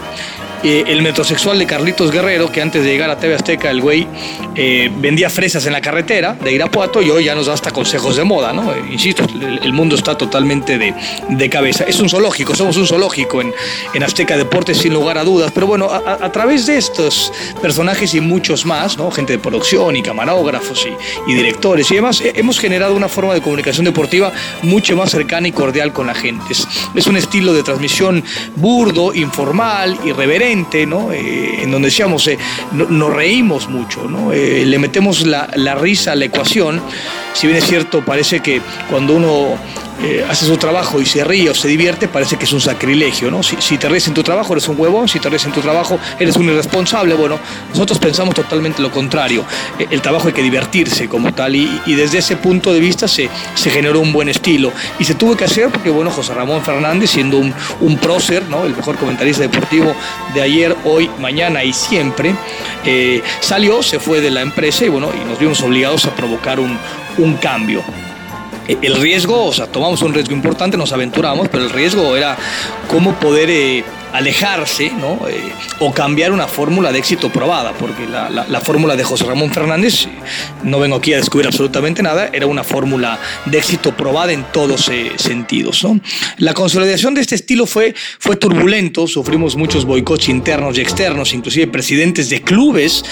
Eh, 0.61 0.83
el 0.87 1.01
metrosexual 1.01 1.57
de 1.57 1.65
Carlitos 1.65 2.11
Guerrero, 2.11 2.51
que 2.51 2.61
antes 2.61 2.83
de 2.83 2.89
llegar 2.89 3.09
a 3.09 3.17
TV 3.17 3.33
Azteca, 3.33 3.69
el 3.69 3.79
güey 3.79 4.05
eh, 4.55 4.91
vendía 4.97 5.29
fresas 5.29 5.65
en 5.65 5.71
la 5.71 5.79
carretera 5.79 6.33
de 6.33 6.51
Irapuato 6.51 7.01
y 7.01 7.09
hoy 7.09 7.23
ya 7.23 7.33
nos 7.33 7.45
da 7.45 7.53
hasta 7.53 7.71
consejos 7.71 8.17
de 8.17 8.25
moda, 8.25 8.51
¿no? 8.51 8.73
Eh, 8.73 8.83
insisto, 8.91 9.23
el, 9.23 9.71
mundo 9.71 9.95
está 9.95 10.17
totalmente 10.17 10.77
de, 10.77 10.93
de 11.29 11.49
cabeza. 11.49 11.85
Es 11.85 12.01
un 12.01 12.09
zoológico, 12.09 12.55
somos 12.55 12.75
un 12.75 12.85
zoológico 12.85 13.39
en, 13.39 13.53
en 13.93 14.03
Azteca 14.03 14.35
Deportes, 14.35 14.79
sin 14.79 14.93
lugar 14.93 15.17
a 15.17 15.23
dudas. 15.23 15.53
Pero 15.53 15.65
bueno, 15.65 15.89
a, 15.89 16.29
través 16.33 16.65
de 16.65 16.77
estos 16.77 17.31
personajes 17.61 18.13
y 18.13 18.19
muchos 18.19 18.65
más, 18.65 18.97
¿no? 18.97 19.09
Gente 19.11 19.33
de 19.33 19.39
producción 19.39 19.95
y 19.95 20.01
camarógrafos 20.01 20.85
y, 20.85 21.31
y 21.31 21.35
directores 21.35 21.89
y 21.89 21.95
demás, 21.95 22.21
hemos 22.21 22.59
generado 22.59 22.95
una 22.95 23.07
forma 23.07 23.33
de 23.33 23.41
comunicación 23.41 23.85
deportiva 23.85 24.33
mucho 24.63 24.97
más 24.97 25.11
cercana 25.11 25.47
y 25.47 25.53
cordial 25.53 25.93
con 25.93 26.07
la 26.07 26.15
gente. 26.15 26.43
Es, 26.49 26.67
es 26.95 27.07
un 27.07 27.15
estilo 27.15 27.53
de 27.53 27.63
transmisión 27.63 28.25
burdo, 28.57 29.13
informal, 29.13 29.97
irreverente, 30.03 30.48
¿no? 30.87 31.11
Eh, 31.11 31.63
en 31.63 31.71
donde 31.71 31.87
decíamos, 31.87 32.27
eh, 32.27 32.37
no- 32.71 32.85
nos 32.85 33.13
reímos 33.13 33.69
mucho. 33.69 34.07
Eh, 34.33 34.63
le 34.65 34.79
metemos 34.79 35.25
la 35.55 35.75
risa 35.75 36.13
a 36.13 36.15
la 36.15 36.25
ecuación. 36.25 36.81
Si 37.33 37.47
bien 37.47 37.59
es 37.59 37.65
cierto, 37.67 38.03
parece 38.03 38.39
que 38.41 38.61
cuando 38.89 39.15
uno 39.15 39.57
eh, 40.01 40.25
hace 40.29 40.45
su 40.45 40.57
trabajo 40.57 41.01
y 41.01 41.05
se 41.05 41.23
ríe 41.23 41.49
o 41.49 41.53
se 41.53 41.67
divierte, 41.67 42.07
parece 42.07 42.37
que 42.37 42.45
es 42.45 42.53
un 42.53 42.61
sacrilegio, 42.61 43.29
¿no? 43.29 43.43
Si, 43.43 43.57
si 43.59 43.77
te 43.77 43.89
ríes 43.89 44.07
en 44.07 44.13
tu 44.13 44.23
trabajo, 44.23 44.53
eres 44.53 44.67
un 44.67 44.79
huevón, 44.79 45.07
si 45.07 45.19
te 45.19 45.29
ríes 45.29 45.45
en 45.45 45.51
tu 45.51 45.61
trabajo, 45.61 45.99
eres 46.19 46.35
un 46.37 46.45
irresponsable. 46.45 47.15
Bueno, 47.15 47.39
nosotros 47.69 47.99
pensamos 47.99 48.33
totalmente 48.33 48.81
lo 48.81 48.91
contrario. 48.91 49.43
Eh, 49.77 49.87
El 49.91 50.01
trabajo 50.01 50.27
hay 50.27 50.33
que 50.33 50.43
divertirse 50.43 51.09
como 51.09 51.33
tal 51.33 51.55
y, 51.55 51.81
desde 51.87 52.19
ese 52.19 52.37
punto 52.37 52.71
de 52.71 52.79
vista 52.79 53.07
se, 53.07 53.29
se 53.55 53.69
generó 53.69 53.99
un 53.99 54.13
buen 54.13 54.29
estilo. 54.29 54.71
Y 54.99 55.03
se 55.03 55.15
tuvo 55.15 55.35
que 55.35 55.43
hacer 55.43 55.69
porque, 55.69 55.89
bueno, 55.89 56.11
José 56.11 56.33
Ramón 56.33 56.63
Fernández, 56.63 57.09
siendo 57.11 57.37
un, 57.37 57.53
un 57.81 57.97
prócer, 57.97 58.43
¿no? 58.49 58.65
El 58.65 58.75
mejor 58.75 58.95
comentarista 58.95 59.41
deportivo 59.41 59.93
de 60.33 60.41
ayer, 60.41 60.75
hoy, 60.85 61.09
mañana 61.19 61.63
y 61.63 61.73
siempre, 61.73 62.35
eh, 62.85 63.21
salió, 63.41 63.83
se 63.83 63.99
fue 63.99 64.21
de 64.21 64.31
la 64.31 64.41
empresa 64.41 64.85
y, 64.85 64.89
bueno, 64.89 65.09
y 65.13 65.27
nos 65.27 65.39
vimos 65.39 65.61
obligados 65.61 66.05
a 66.05 66.15
provocar 66.15 66.59
un, 66.59 66.77
un 67.17 67.35
cambio. 67.35 67.83
Eh, 68.69 68.77
el 68.83 68.95
riesgo, 68.95 69.45
o 69.45 69.51
sea, 69.51 69.65
tomamos 69.65 70.01
un 70.03 70.13
riesgo 70.13 70.33
importante, 70.33 70.77
nos 70.77 70.91
aventuramos, 70.91 71.49
pero 71.49 71.63
el 71.63 71.71
riesgo 71.71 72.15
era 72.15 72.37
cómo 72.87 73.13
poder 73.13 73.49
eh, 73.49 73.83
alejarse 74.13 74.91
¿no? 74.91 75.27
Eh, 75.27 75.51
o 75.79 75.93
cambiar 75.93 76.31
una 76.31 76.47
fórmula 76.47 76.91
de 76.91 76.99
éxito 76.99 77.29
probada, 77.29 77.73
porque 77.73 78.07
la, 78.07 78.29
la- 78.29 78.45
la 78.47 78.59
fórmula 78.61 78.95
de 78.95 79.03
José 79.03 79.25
Ramón 79.25 79.51
Fernández, 79.51 80.05
eh, 80.05 80.09
no 80.63 80.79
vengo 80.79 80.95
aquí 80.97 81.13
a 81.13 81.17
descubrir 81.17 81.47
absolutamente 81.47 82.01
nada, 82.03 82.29
era 82.33 82.45
una 82.47 82.63
fórmula 82.63 83.19
de 83.45 83.57
éxito 83.57 83.95
probada 83.95 84.31
en 84.33 84.43
todos 84.51 84.89
eh, 84.89 85.11
sentidos. 85.17 85.83
¿no? 85.83 85.99
La 86.37 86.53
consolidación 86.53 87.13
de 87.13 87.21
este 87.21 87.35
estilo 87.35 87.65
fue, 87.65 87.93
fue 88.19 88.35
turbulento, 88.35 89.07
sufrimos 89.07 89.55
muchos 89.55 89.85
boicots 89.85 90.29
internos 90.29 90.77
y 90.77 90.81
externos, 90.81 91.33
inclusive 91.33 91.67
presidentes 91.67 92.29
de 92.29 92.41
clubes 92.41 93.03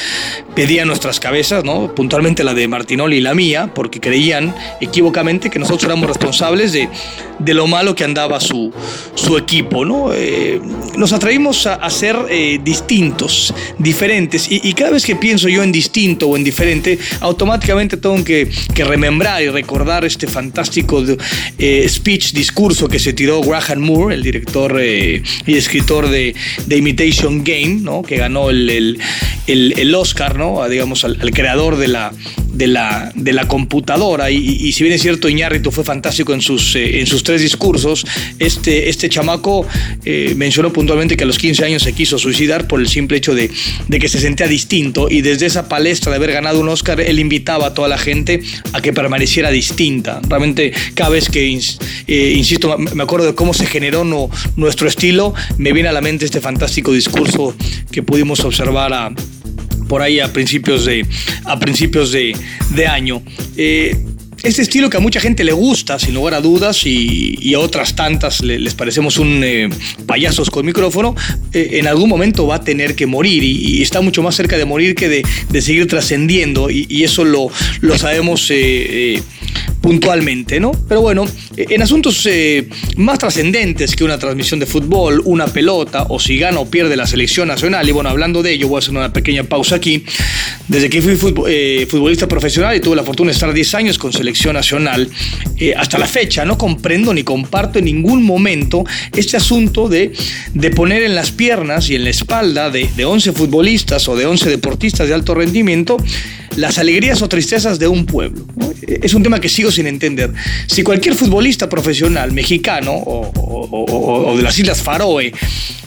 pedían 0.55 0.87
nuestras 0.87 1.19
cabezas, 1.19 1.63
¿no? 1.63 1.93
puntualmente 1.93 2.43
la 2.43 2.53
de 2.53 2.67
Martinoli 2.67 3.17
y 3.17 3.21
la 3.21 3.33
mía, 3.33 3.71
porque 3.73 3.99
creían 3.99 4.53
equívocamente 4.81 5.49
que 5.49 5.59
nosotros 5.59 5.83
éramos 5.85 6.07
responsables 6.07 6.73
de, 6.73 6.89
de 7.39 7.53
lo 7.53 7.67
malo 7.67 7.95
que 7.95 8.03
andaba 8.03 8.39
su, 8.39 8.73
su 9.15 9.37
equipo. 9.37 9.85
¿no? 9.85 10.11
Eh, 10.13 10.59
nos 10.95 11.13
atrevimos 11.13 11.65
a, 11.65 11.89
ser 11.89 12.15
eh, 12.29 12.59
distintos, 12.63 13.53
diferentes, 13.77 14.47
y, 14.49 14.73
cada 14.73 14.91
vez 14.91 15.05
que 15.05 15.15
pienso 15.15 15.49
yo 15.49 15.63
en 15.63 15.71
distinto 15.71 16.27
o 16.27 16.37
en 16.37 16.43
diferente, 16.43 16.97
automáticamente 17.21 17.97
tengo 17.97 18.23
que, 18.23 18.49
remembrar 18.75 19.41
y 19.41 19.49
recordar 19.49 20.05
este 20.05 20.27
fantástico 20.27 21.03
eh, 21.57 21.85
speech, 21.89 22.31
discurso 22.31 22.87
que 22.87 22.99
se 22.99 23.13
tiró 23.13 23.41
Graham 23.41 23.79
Moore, 23.79 24.15
el 24.15 24.23
director 24.23 24.77
eh, 24.79 25.21
y 25.45 25.55
escritor 25.55 26.09
de, 26.09 26.35
Imitation 26.69 27.43
Game, 27.43 27.79
¿no? 27.81 28.03
que 28.03 28.17
ganó 28.17 28.49
el, 28.49 28.69
el, 28.69 28.99
el, 29.47 29.73
el 29.77 29.95
Oscar, 29.95 30.37
¿no? 30.37 30.61
A, 30.61 30.69
digamos, 30.69 31.03
al, 31.03 31.17
al 31.19 31.31
creador 31.31 31.77
de 31.77 31.87
la, 31.87 32.13
de 32.57 32.67
la, 32.67 33.11
de 33.15 33.33
la 33.33 33.47
computadora. 33.47 34.31
Y, 34.31 34.71
si 34.71 34.83
bien 34.83 34.95
es 34.95 35.01
cierto, 35.01 35.29
Iñárritu 35.29 35.71
fue 35.71 35.83
fantástico 35.83 36.33
en 36.33 36.41
sus, 36.41 36.75
eh, 36.75 36.99
en 36.99 37.05
sus 37.05 37.23
tres 37.23 37.41
discursos, 37.41 38.05
este, 38.39 38.89
este 38.89 39.09
chamaco 39.09 39.65
eh, 40.03 40.33
mencionó 40.35 40.73
puntualmente 40.73 41.15
que 41.15 41.23
a 41.23 41.27
los 41.27 41.37
15 41.37 41.65
años 41.65 41.83
se 41.83 41.93
quiso 41.93 42.17
suicidar 42.17 42.67
por 42.67 42.79
el 42.79 42.87
simple 42.87 43.17
hecho 43.17 43.35
de, 43.35 43.51
de 43.87 43.99
que 43.99 44.09
se 44.09 44.19
sentía 44.19 44.47
distinto 44.47 45.07
y 45.09 45.21
desde 45.21 45.45
esa 45.45 45.69
palestra 45.69 46.11
de 46.11 46.17
haber 46.17 46.31
ganado 46.31 46.59
un 46.59 46.69
Oscar, 46.69 46.99
él 46.99 47.19
invitaba 47.19 47.67
a 47.67 47.73
toda 47.73 47.87
la 47.87 47.97
gente 47.97 48.41
a 48.73 48.81
que 48.81 48.91
permaneciera 48.91 49.51
distinta. 49.51 50.19
Realmente 50.27 50.73
cada 50.95 51.11
vez 51.11 51.29
que, 51.29 51.59
eh, 52.07 52.33
insisto, 52.35 52.77
me 52.77 53.03
acuerdo 53.03 53.27
de 53.27 53.35
cómo 53.35 53.53
se 53.53 53.67
generó 53.67 54.03
nuestro 54.55 54.87
estilo, 54.87 55.33
me 55.57 55.73
viene 55.73 55.89
a 55.89 55.93
la 55.93 56.01
mente 56.01 56.25
este 56.25 56.41
fantástico 56.41 56.91
discurso 56.91 57.55
que 57.91 58.01
pudimos 58.01 58.39
observar 58.39 58.93
a, 58.93 59.11
por 59.87 60.01
ahí 60.01 60.19
a 60.19 60.31
principios 60.31 60.85
de, 60.85 61.05
a 61.45 61.59
principios 61.59 62.11
de, 62.11 62.35
de 62.75 62.87
año. 62.87 63.21
Eh, 63.55 63.95
este 64.43 64.61
estilo 64.61 64.89
que 64.89 64.97
a 64.97 64.99
mucha 64.99 65.19
gente 65.19 65.43
le 65.43 65.51
gusta, 65.51 65.97
sin 65.97 66.13
lugar 66.13 66.35
a 66.35 66.41
dudas, 66.41 66.85
y, 66.85 67.53
a 67.55 67.59
otras 67.59 67.95
tantas 67.95 68.41
le- 68.41 68.59
les 68.59 68.75
parecemos 68.75 69.17
un 69.17 69.41
eh, 69.43 69.67
payasos 70.05 70.51
con 70.51 70.63
micrófono, 70.63 71.15
eh, 71.53 71.69
en 71.73 71.87
algún 71.87 72.07
momento 72.07 72.45
va 72.45 72.55
a 72.55 72.63
tener 72.63 72.95
que 72.95 73.07
morir 73.07 73.43
y, 73.43 73.81
está 73.81 73.99
mucho 73.99 74.21
más 74.21 74.35
cerca 74.35 74.55
de 74.57 74.65
morir 74.65 74.93
que 74.93 75.09
de, 75.09 75.25
de 75.49 75.61
seguir 75.61 75.87
trascendiendo 75.87 76.69
y, 76.69 76.85
y 76.87 77.03
eso 77.03 77.25
lo, 77.25 77.49
lo 77.81 77.97
sabemos 77.97 78.49
eh, 78.51 79.15
eh, 79.15 79.21
puntualmente, 79.87 80.59
¿no? 80.59 80.73
Pero 80.89 80.99
bueno, 80.99 81.25
en 81.55 81.81
asuntos 81.81 82.25
eh, 82.25 82.67
más 82.97 83.19
trascendentes 83.19 83.95
que 83.95 84.03
una 84.03 84.19
transmisión 84.19 84.59
de 84.59 84.65
fútbol, 84.65 85.21
una 85.23 85.47
pelota 85.47 86.07
o 86.09 86.19
si 86.19 86.37
gana 86.37 86.59
o 86.59 86.69
pierde 86.69 86.97
la 86.97 87.07
selección 87.07 87.47
nacional, 87.47 87.87
y 87.87 87.93
bueno, 87.93 88.09
hablando 88.09 88.43
de 88.43 88.51
ello, 88.51 88.67
voy 88.67 88.75
a 88.75 88.79
hacer 88.79 88.91
una 88.91 89.13
pequeña 89.13 89.45
pausa 89.45 89.75
aquí. 89.75 90.03
Desde 90.67 90.89
que 90.89 91.01
fui 91.01 91.33
eh, 91.47 91.87
futbolista 91.89 92.27
profesional 92.27 92.75
y 92.75 92.81
tuve 92.81 92.97
la 92.97 93.03
fortuna 93.05 93.29
de 93.29 93.35
estar 93.35 93.53
10 93.53 93.75
años 93.75 93.97
con 93.97 94.11
selección 94.11 94.55
nacional, 94.55 95.09
eh, 95.55 95.73
hasta 95.73 95.97
la 95.97 96.05
fecha 96.05 96.43
no 96.43 96.57
comprendo 96.57 97.13
ni 97.13 97.23
comparto 97.23 97.79
en 97.79 97.85
ningún 97.85 98.23
momento 98.23 98.83
este 99.15 99.37
asunto 99.37 99.87
de, 99.87 100.11
de 100.53 100.69
poner 100.71 101.03
en 101.03 101.15
las 101.15 101.31
piernas 101.31 101.89
y 101.89 101.95
en 101.95 102.03
la 102.03 102.09
espalda 102.09 102.69
de, 102.69 102.89
de 102.93 103.05
11 103.05 103.31
futbolistas 103.31 104.09
o 104.09 104.17
de 104.17 104.25
11 104.25 104.49
deportistas 104.49 105.07
de 105.07 105.13
alto 105.13 105.33
rendimiento 105.33 105.95
las 106.57 106.77
alegrías 106.77 107.21
o 107.21 107.29
tristezas 107.29 107.79
de 107.79 107.87
un 107.87 108.05
pueblo. 108.05 108.45
Es 108.87 109.13
un 109.13 109.23
tema 109.23 109.39
que 109.39 109.47
sigo 109.47 109.71
sin 109.71 109.87
entender. 109.87 110.33
Si 110.67 110.83
cualquier 110.83 111.15
futbolista 111.15 111.69
profesional 111.69 112.31
mexicano 112.33 112.93
o- 112.93 113.31
o 114.31 114.37
de 114.37 114.43
las 114.43 114.57
Islas 114.59 114.81
Faroe 114.81 115.31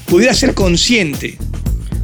pudiera 0.06 0.32
ser 0.32 0.54
consciente 0.54 1.36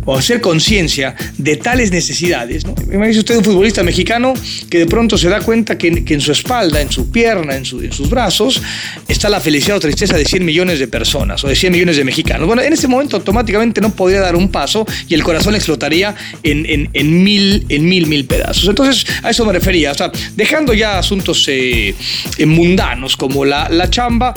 o 0.07 0.17
hacer 0.17 0.41
conciencia 0.41 1.15
de 1.37 1.57
tales 1.57 1.91
necesidades. 1.91 2.65
¿no? 2.65 2.75
Imagínese 2.93 3.19
usted 3.21 3.37
un 3.37 3.45
futbolista 3.45 3.83
mexicano 3.83 4.33
que 4.71 4.79
de 4.79 4.87
pronto 4.87 5.19
se 5.19 5.29
da 5.29 5.41
cuenta 5.41 5.77
que, 5.77 5.89
en 6.07 6.21
su 6.21 6.33
espalda, 6.33 6.81
en 6.81 6.91
su 6.91 7.11
pierna, 7.11 7.55
en, 7.57 7.65
su- 7.65 7.81
en 7.83 7.93
sus 7.93 8.09
brazos, 8.09 8.63
está 9.09 9.29
la 9.29 9.41
felicidad 9.41 9.77
o 9.77 9.81
tristeza 9.81 10.17
de 10.17 10.25
100 10.25 10.45
millones 10.45 10.79
de 10.79 10.89
personas 10.89 11.43
o 11.45 11.49
de 11.49 11.57
100 11.57 11.73
millones 11.73 11.97
de 11.97 12.05
mexicanos. 12.05 12.47
Bueno, 12.47 12.63
en 12.63 12.73
ese 12.73 12.89
momento 12.89 13.17
automáticamente 13.17 13.81
no 13.81 13.91
podría 13.95 14.21
dar 14.21 14.37
un 14.37 14.49
paso 14.51 14.87
y 15.09 15.15
el 15.15 15.23
corazón 15.23 15.55
explotaría 15.55 16.15
en 16.43 17.23
mil, 17.23 17.67
en 17.69 17.89
mil, 17.89 18.07
mil 18.07 18.25
pedazos. 18.27 18.69
Entonces, 18.69 19.05
a 19.23 19.31
eso 19.31 19.45
me 19.45 19.53
refería. 19.53 19.93
O 19.93 19.95
sea, 19.95 20.11
dejando 20.37 20.73
ya 20.73 20.99
asuntos 20.99 21.45
eh, 21.49 21.95
eh, 22.39 22.47
mundanos 22.47 23.17
como 23.17 23.45
la, 23.45 23.69
la 23.69 23.91
chamba, 23.91 24.33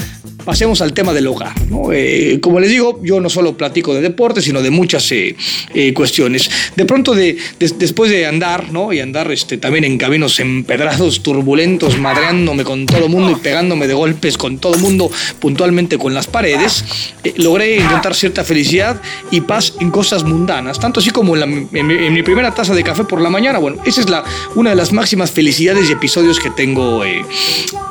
pasemos 0.49 0.81
al 0.81 0.93
tema 0.93 1.13
del 1.13 1.27
hogar. 1.27 1.53
¿no? 1.69 1.91
Eh, 1.93 2.39
como 2.41 2.59
les 2.59 2.71
digo, 2.71 2.99
yo 3.03 3.19
no 3.21 3.29
solo 3.29 3.55
platico 3.55 3.93
de 3.93 4.01
deporte, 4.01 4.41
sino 4.41 4.63
de 4.63 4.71
muchas 4.71 5.11
eh, 5.11 5.35
eh, 5.75 5.93
cuestiones. 5.93 6.49
De 6.75 6.85
pronto, 6.85 7.13
de, 7.13 7.37
de- 7.59 7.69
después 7.77 8.09
de 8.09 8.25
andar, 8.25 8.71
¿no? 8.73 8.91
y 8.91 8.99
andar 8.99 9.31
este, 9.31 9.59
también 9.59 9.83
en 9.83 9.99
caminos 9.99 10.39
empedrados, 10.39 11.21
turbulentos, 11.21 11.99
madreándome 11.99 12.63
con 12.63 12.87
todo 12.87 13.05
el 13.05 13.11
mundo 13.11 13.29
y 13.29 13.35
pegándome 13.35 13.85
de 13.87 13.93
golpes 13.93 14.39
con 14.39 14.57
todo 14.57 14.73
el 14.73 14.81
mundo, 14.81 15.11
puntualmente 15.39 15.99
con 15.99 16.15
las 16.15 16.25
paredes, 16.25 16.83
eh, 17.23 17.35
logré 17.37 17.77
encontrar 17.77 18.15
cierta 18.15 18.43
felicidad 18.43 18.99
y 19.29 19.41
paz 19.41 19.75
en 19.79 19.91
cosas 19.91 20.23
mundanas, 20.23 20.79
tanto 20.79 20.99
así 20.99 21.11
como 21.11 21.35
en, 21.35 21.39
la- 21.41 21.45
en 21.79 21.85
mi, 21.87 21.93
en 21.93 22.11
mi 22.11 22.23
primera 22.23 22.55
taza 22.55 22.73
de 22.73 22.83
café 22.83 23.03
por 23.03 23.21
la 23.21 23.29
mañana. 23.29 23.59
Bueno, 23.59 23.77
esa 23.85 24.01
es 24.01 24.09
la, 24.09 24.23
una 24.55 24.71
de 24.71 24.75
las 24.75 24.91
máximas 24.93 25.29
felicidades 25.29 25.87
y 25.89 25.91
episodios 25.93 26.39
que 26.39 26.49
tengo 26.49 27.05
eh, 27.05 27.23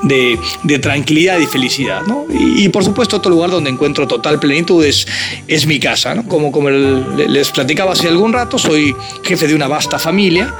de, 0.02 0.36
de 0.64 0.78
tranquilidad 0.80 1.38
y 1.38 1.46
felicidad. 1.46 2.02
¿no? 2.08 2.24
Y, 2.32 2.47
y, 2.56 2.68
por 2.68 2.84
supuesto 2.84 3.16
otro 3.16 3.30
lugar 3.30 3.50
donde 3.50 3.70
encuentro 3.70 4.06
total 4.06 4.38
plenitud 4.38 4.84
es, 4.84 5.06
es 5.46 5.66
mi 5.66 5.78
casa. 5.78 6.22
Como, 6.28 6.52
como 6.52 6.70
les 6.70 7.50
platicaba 7.50 7.92
hace 7.92 8.08
algún 8.08 8.32
rato, 8.32 8.58
soy 8.58 8.94
jefe 9.22 9.46
de 9.46 9.54
una 9.54 9.68
vasta 9.68 9.98
familia. 9.98 10.54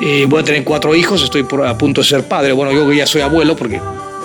Eh, 0.00 0.26
voy 0.28 0.40
a 0.40 0.44
tener 0.44 0.64
cuatro 0.64 0.94
hijos, 0.94 1.22
estoy 1.22 1.46
a 1.66 1.76
punto 1.76 2.00
de 2.00 2.06
ser 2.06 2.24
padre. 2.24 2.52
Bueno, 2.52 2.72
yo 2.72 2.92
ya 2.92 3.06
soy 3.06 3.22
abuelo 3.22 3.56
porque 3.56 3.80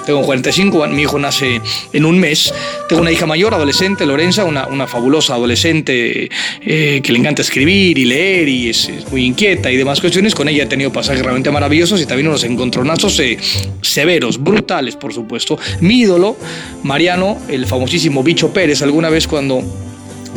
tengo 0.05 0.21
45, 0.21 0.87
mi 0.87 1.03
hijo 1.03 1.19
nace 1.19 1.61
en 1.93 2.05
un 2.05 2.19
mes. 2.19 2.53
Tengo 2.87 3.01
una 3.01 3.11
hija 3.11 3.25
mayor, 3.25 3.53
adolescente, 3.53 4.05
Lorenza, 4.05 4.45
una, 4.45 4.67
una 4.67 4.87
fabulosa 4.87 5.33
adolescente 5.35 6.29
eh, 6.61 7.01
que 7.03 7.11
le 7.11 7.19
encanta 7.19 7.41
escribir 7.41 7.97
y 7.97 8.05
leer 8.05 8.47
y 8.47 8.69
es, 8.69 8.89
muy 9.11 9.25
inquieta 9.25 9.71
y 9.71 9.77
demás 9.77 9.99
cuestiones. 10.01 10.35
Con 10.35 10.47
ella 10.47 10.63
he 10.63 10.67
tenido 10.67 10.91
pasajes 10.91 11.21
realmente 11.21 11.51
maravillosos 11.51 12.01
y 12.01 12.05
también 12.05 12.27
unos 12.27 12.43
encontronazos 12.43 13.19
eh, 13.19 13.37
severos, 13.81 14.41
brutales, 14.41 14.95
por 14.95 15.13
supuesto. 15.13 15.57
Mi 15.81 16.01
ídolo, 16.01 16.37
Mariano, 16.83 17.37
el 17.47 17.65
famosísimo 17.65 18.23
Bicho 18.23 18.53
Pérez, 18.53 18.81
alguna 18.81 19.09
vez 19.09 19.27
cuando 19.27 19.63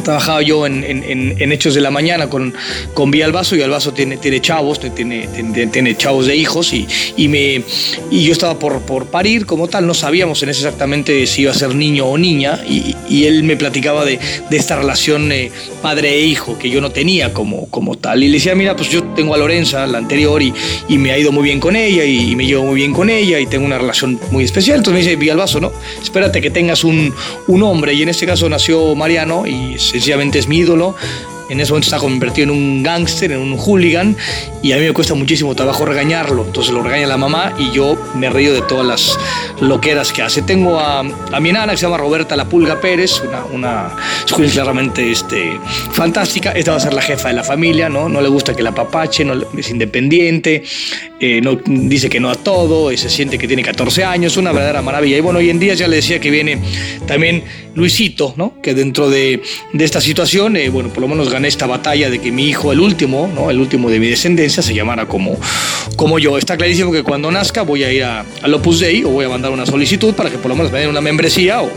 trabajaba 0.03 0.43
yo 0.43 0.67
en, 0.67 0.85
en- 0.85 1.05
en- 1.39 1.53
Hechos 1.53 1.75
de 1.75 1.81
la 1.81 1.91
Mañana 1.91 2.29
con, 2.29 2.55
con 2.95 3.11
Vía 3.11 3.25
Albazo 3.25 3.57
y 3.57 3.63
Albazo 3.63 3.93
tiene, 3.93 4.17
tiene 4.19 4.41
chavos, 4.41 4.79
tiene, 4.81 5.27
tiene, 5.29 5.67
tiene 5.69 5.97
chavos 5.97 6.27
de 6.27 6.37
hijos 6.37 6.73
y, 6.73 6.87
y, 7.17 7.29
me, 7.29 7.63
y 8.11 8.23
yo 8.25 8.33
estaba 8.33 8.59
por, 8.59 8.81
por 8.83 9.07
parir 9.07 9.47
como 9.47 9.67
tal, 9.69 9.87
no 9.87 9.95
sabíamos 9.95 10.43
en 10.43 10.51
ese 10.51 10.61
exactamente 10.61 11.27
si 11.27 11.43
iba 11.43 11.53
a 11.53 11.55
ser 11.55 11.75
niño 11.75 12.07
o 12.07 12.19
niña 12.19 12.61
y, 12.69 12.95
y 13.09 13.25
él 13.25 13.43
me 13.45 13.57
platicaba 13.57 14.05
de, 14.05 14.19
de 14.51 14.57
esta 14.57 14.77
relación 14.77 15.33
eh, 15.33 15.51
padre 15.83 16.11
e 16.17 16.21
hijo 16.27 16.59
que 16.59 16.69
yo 16.71 16.81
no 16.81 16.91
tenía 16.91 17.33
como, 17.33 17.67
como 17.71 17.97
tal 17.97 18.23
y 18.23 18.29
le 18.29 18.35
decía, 18.35 18.55
mira, 18.55 18.77
pues 18.77 18.91
yo 18.91 19.03
tengo 19.15 19.35
a 19.35 19.39
Lorenza, 19.39 19.87
la 19.87 19.99
anterior, 19.99 20.43
y, 20.43 20.53
y 20.89 20.99
me 20.99 21.13
ha 21.13 21.19
ido 21.19 21.33
muy 21.33 21.45
bien 21.45 21.61
con 21.61 21.77
ella 21.77 22.05
y, 22.05 22.33
y 22.33 22.37
me 22.37 22.45
llevo 22.47 22.65
muy 22.65 22.77
bien 22.77 22.93
con 22.93 23.09
ella 23.11 23.41
y 23.41 23.47
tengo 23.47 23.65
una 23.67 23.79
relación 23.79 24.21
muy 24.31 24.45
especial, 24.45 24.77
entonces 24.79 24.95
me 25.05 25.09
dice 25.11 25.17
Villalbazo, 25.19 25.61
no, 25.61 25.73
espérate 26.03 26.41
que 26.41 26.51
tengas 26.51 26.85
un, 26.85 27.15
un 27.47 27.63
hombre 27.63 27.95
y 27.95 28.03
en 28.03 28.11
este 28.11 28.27
caso 28.27 28.49
nació 28.49 28.95
Mariano 28.95 29.47
y 29.47 29.79
sencillamente 29.91 30.39
es 30.39 30.49
mi 30.49 30.59
ídolo. 30.59 30.95
En 31.49 31.61
ese 31.61 31.73
momento 31.73 31.87
está 31.87 31.99
convertido 31.99 32.45
en 32.45 32.51
un 32.51 32.83
gángster, 32.83 33.33
en 33.33 33.39
un 33.39 33.57
hooligan, 33.57 34.15
y 34.63 34.73
a 34.73 34.77
mí 34.77 34.85
me 34.85 34.93
cuesta 34.93 35.15
muchísimo 35.15 35.55
trabajo 35.55 35.87
regañarlo. 35.87 36.45
Entonces 36.45 36.75
lo 36.75 36.83
regaña 36.83 37.07
la 37.07 37.17
mamá 37.17 37.55
y 37.59 37.73
yo 37.73 37.97
me 38.15 38.29
río 38.29 38.53
de 38.53 38.61
todas 38.63 38.87
las 38.87 39.19
loqueras 39.61 40.13
que 40.13 40.21
hace. 40.21 40.43
Tengo 40.43 40.79
a, 40.79 41.01
a 41.01 41.41
mi 41.41 41.51
nana 41.51 41.73
que 41.73 41.79
se 41.79 41.87
llama 41.87 41.97
Roberta 41.97 42.37
La 42.37 42.45
Pulga 42.45 42.81
Pérez, 42.81 43.23
una, 43.27 43.45
una 43.47 43.97
escuela 44.27 44.53
claramente 44.53 45.11
este, 45.11 45.59
fantástica. 45.93 46.53
Esta 46.53 46.73
va 46.73 46.77
a 46.77 46.81
ser 46.81 46.93
la 46.93 47.03
jefa 47.03 47.29
de 47.29 47.35
la 47.35 47.45
familia, 47.45 47.89
¿no? 47.89 48.11
No 48.11 48.21
le 48.21 48.29
gusta 48.29 48.55
que 48.55 48.63
la 48.63 48.73
papache, 48.73 49.25
no, 49.25 49.35
es 49.57 49.71
independiente, 49.71 50.63
eh, 51.19 51.41
no, 51.41 51.59
dice 51.65 52.11
que 52.11 52.21
no 52.21 52.29
a 52.29 52.35
todo, 52.35 52.93
y 52.93 52.99
se 52.99 53.09
siente 53.09 53.39
que 53.39 53.49
tiene 53.49 53.63
14 53.63 54.05
años, 54.05 54.37
una 54.37 54.53
verdadera 54.53 54.83
maravilla. 54.83 55.17
Y 55.17 55.21
bueno, 55.21 55.39
hoy 55.39 55.49
en 55.49 55.59
día 55.59 55.73
ya 55.73 55.89
le 55.89 55.97
decía 55.97 56.21
que 56.21 56.31
viene 56.31 56.59
también 57.07 57.43
Luisito, 57.79 58.35
¿no? 58.37 58.55
Que 58.61 58.75
dentro 58.75 59.09
de, 59.09 59.41
de 59.73 59.85
esta 59.85 60.01
situación, 60.01 60.57
eh, 60.57 60.69
bueno, 60.69 60.91
por 60.91 61.01
lo 61.01 61.09
menos 61.09 61.31
gané 61.31 61.49
esta 61.49 61.67
batalla 61.67 62.11
de 62.11 62.19
que 62.19 62.31
mi 62.33 62.49
hijo, 62.49 62.73
el 62.73 62.81
último, 62.81 63.31
¿no? 63.35 63.51
El 63.51 63.61
último 63.61 63.89
de 63.89 64.01
mi 64.01 64.09
descendencia, 64.09 64.63
se 64.63 64.75
llamara 64.75 65.07
como, 65.07 65.39
como 65.97 66.19
yo. 66.19 66.37
Está 66.37 66.57
clarísimo 66.57 66.93
que 66.93 67.03
cuando 67.03 67.31
nazca 67.31 67.63
voy 67.63 67.85
a 67.85 67.93
ir 67.93 68.05
a, 68.05 68.25
al 68.43 68.55
Opus 68.55 68.81
Dei 68.81 69.05
o 69.05 69.11
voy 69.11 69.25
a 69.25 69.29
mandar 69.29 69.53
una 69.53 69.65
solicitud 69.65 70.15
para 70.15 70.31
que 70.31 70.39
por 70.39 70.49
lo 70.51 70.57
menos 70.57 70.73
me 70.73 70.81
den 70.81 70.91
una 70.91 71.01
membresía 71.01 71.63
o, 71.63 71.71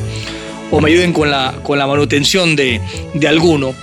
o 0.71 0.81
me 0.81 0.89
ayuden 0.89 1.13
con 1.13 1.29
la, 1.29 1.59
con 1.63 1.77
la 1.77 1.87
manutención 1.87 2.55
de, 2.55 2.81
de 3.13 3.27
alguno. 3.27 3.73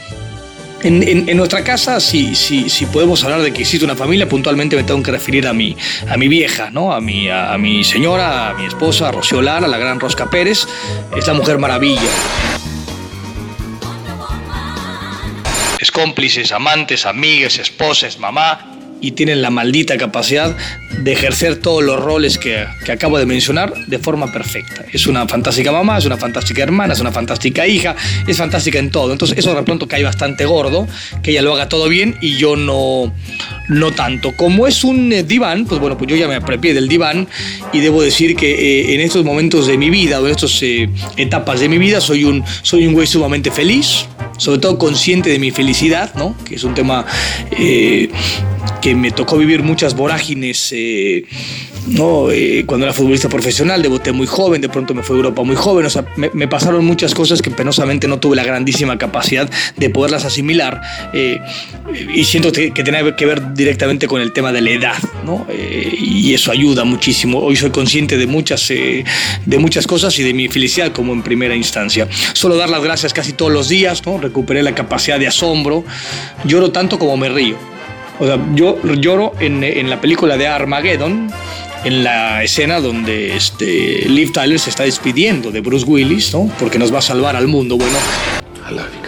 En, 0.82 1.37
nuestra 1.37 1.64
casa, 1.64 1.99
si, 1.99 2.35
si, 2.37 2.87
podemos 2.87 3.25
hablar 3.25 3.42
de 3.42 3.52
que 3.52 3.62
existe 3.62 3.85
una 3.85 3.97
familia, 3.97 4.28
puntualmente 4.28 4.76
me 4.76 4.85
tengo 4.85 5.02
que 5.02 5.11
referir 5.11 5.47
a 5.47 5.52
mi, 5.52 5.76
a 6.08 6.16
mi 6.16 6.28
vieja, 6.28 6.70
¿no? 6.70 6.92
a, 6.92 7.00
mi, 7.00 7.28
a, 7.28 7.52
a 7.52 7.58
mi 7.58 7.82
señora, 7.82 8.50
a 8.50 8.54
mi 8.54 8.66
esposa, 8.66 9.08
a 9.08 9.12
Rocío 9.12 9.42
Lara, 9.42 9.66
la 9.66 9.78
gran 9.78 9.99
Rosca 9.99 10.30
Pérez. 10.30 10.68
Es 11.16 11.26
la 11.26 11.35
mujer 11.35 11.58
maravilla. 11.58 12.00
Es 15.80 15.90
cómplices, 15.90 16.52
amantes, 16.52 17.06
amigas, 17.06 17.58
esposas, 17.58 18.18
mamá 18.18 18.77
y 19.00 19.12
tienen 19.12 19.43
la 19.43 19.50
maldita 19.50 19.97
capacidad 19.97 20.57
de 21.02 21.12
ejercer 21.12 21.57
todos 21.57 21.83
los 21.83 22.00
roles 22.00 22.38
que, 22.38 22.67
que 22.85 22.93
acabo 22.93 23.19
de 23.19 23.26
mencionar 23.26 23.73
de 23.87 23.99
forma 23.99 24.33
perfecta. 24.33 24.85
Es 24.93 25.07
una 25.07 25.26
fantástica 25.28 25.71
mamá, 25.71 25.99
es 25.99 26.05
una 26.05 26.17
fantástica 26.17 26.62
hermana, 26.62 26.95
es 26.95 27.00
una 27.00 27.12
fantástica 27.12 27.67
hija, 27.67 27.95
es 28.26 28.37
fantástica 28.37 28.78
en 28.78 28.90
todo. 28.90 29.12
Entonces 29.12 29.38
eso 29.38 29.55
de 29.55 29.62
pronto 29.62 29.87
cae 29.87 30.02
bastante 30.02 30.45
gordo, 30.45 30.87
que 31.23 31.31
ella 31.31 31.43
lo 31.43 31.55
haga 31.55 31.69
todo 31.69 31.88
bien 31.88 32.17
y 32.21 32.37
yo 32.37 32.57
no, 32.57 33.12
no 33.69 33.93
tanto. 33.93 34.33
Como 34.33 34.67
es 34.67 34.85
un 34.85 35.12
eh, 35.12 35.23
diván, 35.23 35.67
pues 35.67 35.81
bueno, 35.81 35.97
pues 35.97 36.11
yo 36.11 36.17
ya 36.17 36.28
me 36.28 36.35
apropié 36.35 36.75
del 36.75 36.88
diván 36.88 37.28
y 37.73 37.81
debo 37.81 38.02
decir 38.02 38.37
que 38.37 38.50
eh, 38.50 38.95
en 38.95 39.00
estos 39.00 39.25
momentos 39.25 39.67
de 39.67 39.78
mi 39.78 39.90
vida 39.90 40.21
o 40.21 40.26
en 40.26 40.33
estas 40.33 40.61
etapas 41.17 41.61
de 41.61 41.69
mi 41.69 41.78
vida 41.78 42.00
soy 42.00 42.25
un, 42.25 42.45
soy 42.62 42.87
un 42.87 42.95
güey 42.95 43.07
sumamente 43.07 43.50
feliz, 43.50 44.07
sobre 44.38 44.59
todo 44.59 44.78
consciente 44.78 45.30
de 45.30 45.38
mi 45.38 45.50
felicidad, 45.50 46.14
¿no? 46.14 46.35
Que 46.47 46.54
es 46.54 46.64
un 46.64 46.75
tema 46.75 47.04
eh, 47.50 48.09
que 48.80 48.95
me 48.95 49.11
tocó 49.11 49.37
vivir 49.37 49.62
muchas 49.62 49.95
vorágines. 49.95 50.73
eh, 50.73 51.25
¿no? 51.88 52.30
Eh, 52.30 52.64
cuando 52.66 52.87
era 52.87 52.92
futbolista 52.92 53.28
profesional, 53.28 53.83
debuté 53.83 54.12
muy 54.12 54.26
joven, 54.26 54.61
de 54.61 54.68
pronto 54.68 54.95
me 54.95 55.02
fui 55.02 55.14
a 55.14 55.18
Europa 55.18 55.42
muy 55.42 55.57
joven, 55.57 55.87
o 55.87 55.90
sea, 55.90 56.04
me, 56.16 56.49
pasaron 56.49 56.85
muchas 56.85 57.14
cosas 57.14 57.42
que 57.42 57.50
penosamente 57.50 58.09
no 58.09 58.18
tuve 58.18 58.37
la 58.37 58.45
grandísima 58.45 58.99
capacidad 58.99 59.49
de 59.76 59.90
poderlas 59.90 60.25
asimilar 60.25 60.80
eh, 61.12 61.40
y 62.14 62.25
siento 62.25 62.52
que, 62.52 62.73
que 62.73 62.83
tiene 62.83 63.14
que 63.16 63.26
ver 63.26 63.54
directamente 63.54 64.07
con 64.07 64.21
el 64.21 64.33
tema 64.33 64.52
de 64.52 64.61
la 64.61 64.71
edad, 64.71 64.97
¿no? 65.25 65.47
Y 65.50 66.35
eso 66.35 66.50
ayuda 66.50 66.85
muchísimo. 66.85 67.40
Hoy 67.40 67.57
soy 67.57 67.71
consciente 67.71 68.16
de 68.16 68.26
muchas, 68.26 68.68
de 68.68 69.59
muchas 69.59 69.87
cosas 69.87 70.18
y 70.18 70.23
de 70.23 70.35
mi 70.35 70.49
felicidad 70.49 70.92
como 70.92 71.12
en 71.12 71.23
primera 71.23 71.54
instancia. 71.54 72.09
Solo 72.33 72.57
dar 72.57 72.68
las 72.68 72.83
gracias 72.83 73.12
casi 73.12 73.33
todos 73.33 73.52
los 73.52 73.68
días, 73.68 74.04
¿no? 74.04 74.18
Recuperé 74.28 74.62
la 74.62 74.75
capacidad 74.75 75.18
de 75.18 75.26
asombro, 75.26 75.85
lloro 76.44 76.70
tanto 76.70 76.99
como 76.99 77.16
me 77.16 77.28
río. 77.28 77.56
O 78.20 78.26
sea, 78.26 78.38
yo 78.54 78.80
lloro 78.82 79.32
en, 79.40 79.64
en 79.64 79.88
la 79.88 80.00
película 80.00 80.37
de 80.37 80.47
Armageddon, 80.47 81.30
en 81.85 82.04
la 82.04 82.42
escena 82.42 82.80
donde 82.80 83.37
este, 83.37 84.08
Liv 84.08 84.32
Tyler 84.32 84.58
se 84.58 84.70
está 84.70 84.82
despidiendo 84.82 85.50
de 85.50 85.61
Bruce 85.61 85.87
Willis, 85.87 86.32
¿no? 86.35 86.50
Porque 86.58 86.78
nos 86.78 86.92
va 86.92 86.99
a 86.99 87.02
salvar 87.02 87.37
al 87.37 87.47
mundo. 87.47 87.76
Bueno, 87.76 87.97
I 88.68 88.75
love 88.75 88.88
you, 88.92 89.00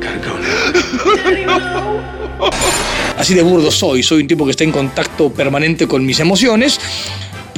Gotta 0.00 0.28
go 0.28 0.38
now. 0.38 2.00
así 3.18 3.34
de 3.34 3.42
burdo 3.42 3.70
soy. 3.70 4.02
Soy 4.02 4.22
un 4.22 4.28
tipo 4.28 4.44
que 4.44 4.50
está 4.52 4.64
en 4.64 4.72
contacto 4.72 5.30
permanente 5.30 5.86
con 5.88 6.04
mis 6.04 6.20
emociones, 6.20 6.78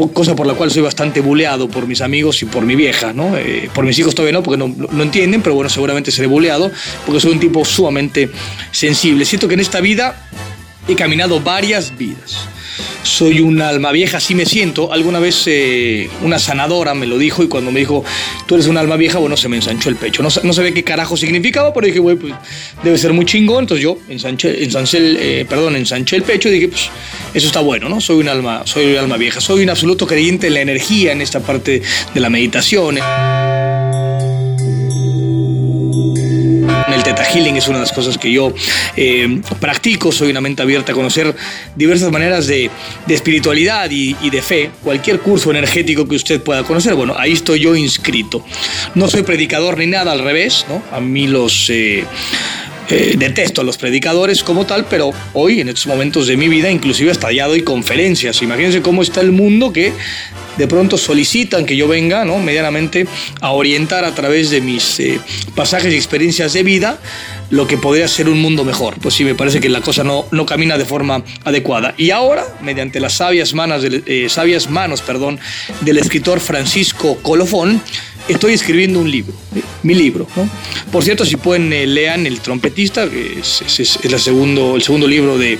cosa 0.06 0.36
por 0.36 0.46
la 0.46 0.54
cual 0.54 0.70
soy 0.70 0.82
bastante 0.82 1.20
buleado 1.20 1.68
por 1.68 1.86
mis 1.86 2.00
amigos 2.00 2.42
y 2.42 2.46
por 2.46 2.64
mi 2.64 2.76
vieja, 2.76 3.12
¿no? 3.12 3.36
Eh, 3.36 3.68
por 3.74 3.84
mis 3.84 3.98
hijos 3.98 4.14
todavía 4.14 4.38
no, 4.38 4.42
porque 4.42 4.58
no, 4.58 4.68
no 4.68 5.02
entienden, 5.02 5.42
pero 5.42 5.54
bueno, 5.54 5.68
seguramente 5.68 6.10
seré 6.10 6.28
buleado, 6.28 6.70
porque 7.04 7.20
soy 7.20 7.32
un 7.32 7.40
tipo 7.40 7.64
sumamente 7.64 8.30
sensible. 8.70 9.24
Siento 9.24 9.48
que 9.48 9.54
en 9.54 9.60
esta 9.60 9.80
vida 9.80 10.28
he 10.86 10.94
caminado 10.94 11.40
varias 11.40 11.96
vidas. 11.96 12.48
Soy 13.02 13.40
un 13.40 13.60
alma 13.60 13.92
vieja, 13.92 14.18
así 14.18 14.34
me 14.34 14.46
siento. 14.46 14.92
Alguna 14.92 15.18
vez 15.18 15.44
eh, 15.46 16.08
una 16.22 16.38
sanadora 16.38 16.94
me 16.94 17.06
lo 17.06 17.18
dijo 17.18 17.42
y 17.42 17.48
cuando 17.48 17.70
me 17.70 17.80
dijo, 17.80 18.04
tú 18.46 18.54
eres 18.54 18.66
un 18.66 18.76
alma 18.76 18.96
vieja, 18.96 19.18
bueno, 19.18 19.36
se 19.36 19.48
me 19.48 19.56
ensanchó 19.56 19.88
el 19.88 19.96
pecho. 19.96 20.22
No, 20.22 20.28
no 20.42 20.52
sabía 20.52 20.72
qué 20.72 20.84
carajo 20.84 21.16
significaba, 21.16 21.72
pero 21.72 21.86
dije, 21.86 21.98
güey, 21.98 22.16
pues 22.16 22.34
debe 22.82 22.98
ser 22.98 23.12
muy 23.12 23.24
chingón. 23.24 23.64
Entonces 23.64 23.82
yo 23.82 23.98
ensanché, 24.08 24.50
el, 24.96 25.16
eh, 25.20 25.46
perdón, 25.48 25.76
ensanché 25.76 26.16
el 26.16 26.22
pecho 26.22 26.48
y 26.48 26.52
dije, 26.52 26.68
pues 26.68 26.90
eso 27.34 27.46
está 27.46 27.60
bueno, 27.60 27.88
¿no? 27.88 28.00
Soy 28.00 28.16
un 28.16 28.28
alma, 28.28 28.62
soy 28.64 28.92
un 28.92 28.98
alma 28.98 29.16
vieja. 29.16 29.40
Soy 29.40 29.62
un 29.62 29.70
absoluto 29.70 30.06
creyente 30.06 30.48
en 30.48 30.54
la 30.54 30.60
energía, 30.60 31.12
en 31.12 31.20
esta 31.20 31.40
parte 31.40 31.82
de 32.14 32.20
la 32.20 32.30
meditación. 32.30 32.98
El 36.92 37.02
Teta 37.02 37.24
Healing 37.24 37.56
es 37.56 37.68
una 37.68 37.78
de 37.78 37.84
las 37.84 37.92
cosas 37.92 38.18
que 38.18 38.32
yo 38.32 38.52
eh, 38.96 39.40
practico. 39.60 40.10
Soy 40.12 40.30
una 40.30 40.40
mente 40.40 40.62
abierta 40.62 40.92
a 40.92 40.94
conocer 40.94 41.34
diversas 41.76 42.10
maneras 42.10 42.46
de, 42.46 42.70
de 43.06 43.14
espiritualidad 43.14 43.90
y, 43.90 44.14
de 44.30 44.42
fe. 44.42 44.70
Cualquier 44.82 45.20
curso 45.20 45.50
energético 45.50 46.08
que 46.08 46.16
usted 46.16 46.42
pueda 46.42 46.62
conocer, 46.64 46.94
bueno, 46.94 47.14
ahí 47.16 47.32
estoy 47.32 47.60
yo 47.60 47.76
inscrito. 47.76 48.44
No 48.94 49.08
soy 49.08 49.22
predicador 49.22 49.78
ni 49.78 49.86
nada, 49.86 50.12
al 50.12 50.20
revés, 50.20 50.66
¿no? 50.68 50.82
A 50.92 51.00
mí 51.00 51.26
los. 51.26 51.70
eh, 51.70 52.04
eh, 52.90 53.16
detesto 53.18 53.60
a 53.60 53.64
los 53.64 53.76
predicadores 53.76 54.42
como 54.42 54.64
tal, 54.64 54.86
pero 54.86 55.12
hoy, 55.34 55.60
en 55.60 55.68
estos 55.68 55.86
momentos 55.86 56.26
de 56.26 56.38
mi 56.38 56.48
vida, 56.48 56.70
inclusive 56.70 57.10
hasta 57.10 57.30
ya 57.30 57.46
doy 57.46 57.60
conferencias. 57.60 58.40
Imagínense 58.40 58.80
cómo 58.80 59.02
está 59.02 59.20
el 59.20 59.30
mundo 59.30 59.74
que 59.74 59.92
de 60.58 60.66
pronto 60.66 60.98
solicitan 60.98 61.64
que 61.64 61.76
yo 61.76 61.88
venga, 61.88 62.24
¿no? 62.24 62.38
Medianamente 62.38 63.06
a 63.40 63.52
orientar 63.52 64.04
a 64.04 64.14
través 64.14 64.50
de 64.50 64.60
mis 64.60 65.00
eh, 65.00 65.20
pasajes 65.54 65.92
y 65.92 65.96
experiencias 65.96 66.52
de 66.52 66.62
vida 66.62 66.98
lo 67.50 67.66
que 67.66 67.78
podría 67.78 68.06
ser 68.08 68.28
un 68.28 68.42
mundo 68.42 68.64
mejor. 68.64 68.96
Pues 69.00 69.14
sí, 69.14 69.24
me 69.24 69.34
parece 69.34 69.60
que 69.60 69.68
la 69.68 69.80
cosa 69.80 70.04
no, 70.04 70.26
no 70.30 70.44
camina 70.44 70.76
de 70.76 70.84
forma 70.84 71.22
adecuada. 71.44 71.94
Y 71.96 72.10
ahora, 72.10 72.44
mediante 72.60 73.00
las 73.00 73.14
sabias 73.14 73.54
manos 73.54 73.82
del, 73.82 74.02
eh, 74.06 74.26
sabias 74.28 74.68
manos, 74.68 75.00
perdón, 75.00 75.38
del 75.80 75.98
escritor 75.98 76.40
Francisco 76.40 77.16
Colofón, 77.22 77.80
estoy 78.28 78.52
escribiendo 78.54 79.00
un 79.00 79.10
libro, 79.10 79.32
mi 79.82 79.94
libro. 79.94 80.26
Por 80.92 81.02
cierto, 81.04 81.24
si 81.24 81.36
pueden, 81.36 81.72
eh, 81.72 81.86
lean 81.86 82.26
El 82.26 82.40
trompetista, 82.40 83.08
que 83.08 83.38
es, 83.40 83.62
es- 83.78 83.98
segundo, 84.22 84.76
el 84.76 84.82
segundo 84.82 85.06
libro 85.06 85.38
de, 85.38 85.58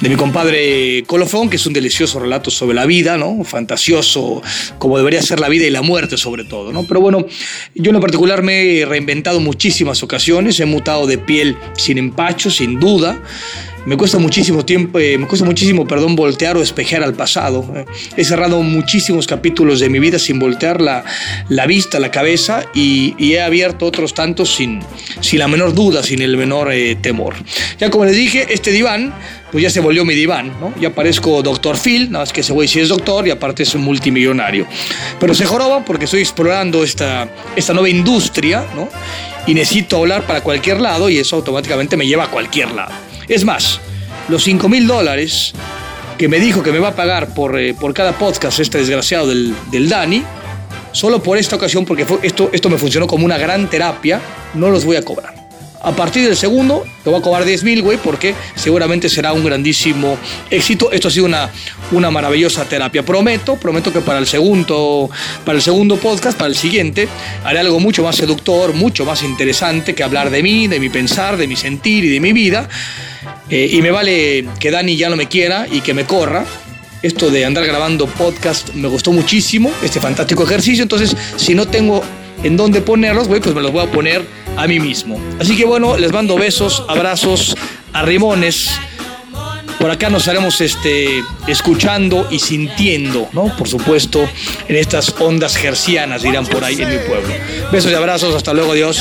de 0.00 0.08
mi 0.08 0.16
compadre 0.16 1.04
Colofón, 1.06 1.50
que 1.50 1.56
es 1.56 1.66
un 1.66 1.72
delicioso 1.72 2.18
relato 2.20 2.50
sobre 2.50 2.74
la 2.74 2.86
vida, 2.86 3.16
¿no? 3.18 3.44
fantasioso, 3.44 4.42
como 4.78 4.96
debería 4.98 5.20
ser 5.22 5.40
la 5.40 5.48
vida 5.48 5.66
y 5.66 5.70
la 5.70 5.82
muerte 5.82 6.16
sobre 6.16 6.44
todo. 6.44 6.72
¿no? 6.72 6.84
Pero 6.86 7.00
bueno, 7.00 7.26
yo 7.74 7.90
en 7.90 7.94
lo 7.94 8.00
particular 8.00 8.42
me 8.42 8.78
he 8.80 8.86
reinventado 8.86 9.40
muchísimas 9.40 10.02
ocasiones, 10.02 10.58
he 10.60 10.66
mutado 10.66 11.06
de 11.06 11.18
piel 11.18 11.56
sin 11.76 11.98
empacho, 11.98 12.50
sin 12.50 12.78
duda. 12.80 13.20
Me 13.88 13.96
cuesta 13.96 14.18
muchísimo 14.18 14.66
tiempo, 14.66 14.98
eh, 14.98 15.16
me 15.16 15.26
cuesta 15.26 15.46
muchísimo, 15.46 15.86
perdón, 15.86 16.14
voltear 16.14 16.58
o 16.58 16.62
espejear 16.62 17.02
al 17.02 17.14
pasado. 17.14 17.64
eh. 17.74 17.86
He 18.18 18.24
cerrado 18.24 18.60
muchísimos 18.60 19.26
capítulos 19.26 19.80
de 19.80 19.88
mi 19.88 19.98
vida 19.98 20.18
sin 20.18 20.38
voltear 20.38 20.82
la, 20.82 21.06
la 21.48 21.64
vista, 21.64 21.98
la 21.98 22.10
cabeza 22.10 22.66
y, 22.74 23.14
he 23.18 23.40
abierto 23.40 23.86
otros 23.86 24.12
tantos 24.12 24.54
sin, 24.54 24.80
sin 25.22 25.38
la 25.38 25.48
menor 25.48 25.72
duda, 25.72 26.02
sin 26.02 26.20
el 26.20 26.36
menor 26.36 26.70
eh, 26.70 26.96
temor. 26.96 27.34
Ya 27.80 27.88
como 27.88 28.04
les 28.04 28.14
dije, 28.14 28.48
este 28.50 28.72
diván, 28.72 29.14
pues 29.50 29.62
ya 29.62 29.70
se 29.70 29.80
volvió 29.80 30.04
mi 30.04 30.14
diván, 30.14 30.52
¿no? 30.60 30.74
Ya 30.78 30.94
parezco 30.94 31.42
doctor 31.42 31.78
Phil, 31.78 32.10
nada 32.10 32.24
más 32.24 32.32
que 32.34 32.42
ese 32.42 32.52
güey 32.52 32.68
sí 32.68 32.80
es 32.80 32.90
doctor 32.90 33.26
y 33.26 33.30
aparte 33.30 33.62
es 33.62 33.74
un 33.74 33.80
multimillonario. 33.80 34.66
Pero 35.18 35.32
se 35.32 35.46
joroba 35.46 35.86
porque 35.86 36.04
estoy 36.04 36.20
explorando 36.20 36.84
esta, 36.84 37.26
esta 37.56 37.72
nueva 37.72 37.88
industria, 37.88 38.66
¿no? 38.76 38.90
Y 39.46 39.54
necesito 39.54 39.96
hablar 39.96 40.26
para 40.26 40.42
cualquier 40.42 40.78
lado 40.78 41.08
y 41.08 41.16
eso 41.16 41.36
automáticamente 41.36 41.96
me 41.96 42.06
lleva 42.06 42.24
a 42.24 42.30
cualquier 42.30 42.70
lado. 42.72 43.07
Es 43.28 43.44
más, 43.44 43.80
los 44.28 44.42
5 44.44 44.68
mil 44.68 44.86
dólares 44.86 45.52
que 46.16 46.28
me 46.28 46.40
dijo 46.40 46.62
que 46.62 46.72
me 46.72 46.78
va 46.78 46.88
a 46.88 46.96
pagar 46.96 47.34
por, 47.34 47.58
eh, 47.58 47.74
por 47.74 47.94
cada 47.94 48.12
podcast 48.18 48.58
este 48.58 48.78
desgraciado 48.78 49.28
del, 49.28 49.54
del 49.70 49.88
Dani, 49.88 50.24
solo 50.92 51.22
por 51.22 51.38
esta 51.38 51.56
ocasión, 51.56 51.84
porque 51.84 52.06
esto, 52.22 52.50
esto 52.52 52.68
me 52.68 52.78
funcionó 52.78 53.06
como 53.06 53.24
una 53.24 53.38
gran 53.38 53.68
terapia, 53.70 54.20
no 54.54 54.70
los 54.70 54.84
voy 54.84 54.96
a 54.96 55.04
cobrar. 55.04 55.37
A 55.80 55.92
partir 55.92 56.24
del 56.24 56.36
segundo, 56.36 56.84
te 57.04 57.10
voy 57.10 57.20
a 57.20 57.22
cobrar 57.22 57.44
10 57.44 57.62
mil, 57.62 57.82
güey, 57.82 57.98
porque 57.98 58.34
seguramente 58.56 59.08
será 59.08 59.32
un 59.32 59.44
grandísimo 59.44 60.18
éxito. 60.50 60.90
Esto 60.90 61.08
ha 61.08 61.10
sido 61.10 61.26
una, 61.26 61.50
una 61.92 62.10
maravillosa 62.10 62.64
terapia. 62.64 63.04
Prometo, 63.04 63.56
prometo 63.56 63.92
que 63.92 64.00
para 64.00 64.18
el 64.18 64.26
segundo, 64.26 65.08
para 65.44 65.56
el 65.56 65.62
segundo 65.62 65.96
podcast, 65.96 66.36
para 66.36 66.48
el 66.48 66.56
siguiente, 66.56 67.08
haré 67.44 67.60
algo 67.60 67.78
mucho 67.78 68.02
más 68.02 68.16
seductor, 68.16 68.72
mucho 68.74 69.04
más 69.04 69.22
interesante 69.22 69.94
que 69.94 70.02
hablar 70.02 70.30
de 70.30 70.42
mí, 70.42 70.66
de 70.66 70.80
mi 70.80 70.88
pensar, 70.88 71.36
de 71.36 71.46
mi 71.46 71.54
sentir 71.54 72.04
y 72.04 72.08
de 72.08 72.20
mi 72.20 72.32
vida. 72.32 72.68
Eh, 73.48 73.70
y 73.72 73.80
me 73.80 73.92
vale 73.92 74.46
que 74.58 74.70
Dani 74.72 74.96
ya 74.96 75.08
no 75.08 75.16
me 75.16 75.28
quiera 75.28 75.66
y 75.70 75.80
que 75.80 75.94
me 75.94 76.04
corra. 76.04 76.44
Esto 77.02 77.30
de 77.30 77.44
andar 77.44 77.64
grabando 77.64 78.08
podcast 78.08 78.74
me 78.74 78.88
gustó 78.88 79.12
muchísimo, 79.12 79.70
este 79.84 80.00
fantástico 80.00 80.42
ejercicio. 80.42 80.82
Entonces, 80.82 81.16
si 81.36 81.54
no 81.54 81.68
tengo 81.68 82.02
en 82.42 82.56
dónde 82.56 82.80
ponerlos, 82.80 83.28
güey, 83.28 83.40
pues 83.40 83.54
me 83.54 83.62
los 83.62 83.70
voy 83.70 83.84
a 83.84 83.90
poner 83.90 84.37
a 84.58 84.66
mí 84.66 84.80
mismo. 84.80 85.20
Así 85.40 85.56
que 85.56 85.64
bueno, 85.64 85.96
les 85.96 86.12
mando 86.12 86.36
besos, 86.36 86.84
abrazos, 86.88 87.56
arrimones. 87.92 88.70
Por 89.78 89.90
acá 89.92 90.10
nos 90.10 90.22
estaremos 90.22 90.60
este, 90.60 91.22
escuchando 91.46 92.26
y 92.30 92.40
sintiendo, 92.40 93.28
¿no? 93.32 93.56
Por 93.56 93.68
supuesto, 93.68 94.28
en 94.66 94.76
estas 94.76 95.14
ondas 95.20 95.56
gercianas, 95.56 96.22
dirán 96.22 96.44
por 96.46 96.64
ahí 96.64 96.82
en 96.82 96.88
mi 96.88 96.98
pueblo. 96.98 97.32
Besos 97.70 97.92
y 97.92 97.94
abrazos, 97.94 98.34
hasta 98.34 98.52
luego, 98.52 98.74
more. 98.74 98.98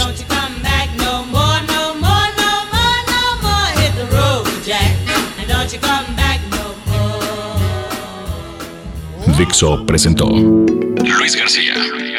Dixo 9.37 9.85
presentó 9.85 10.27
Luis 10.27 11.35
García, 11.35 11.75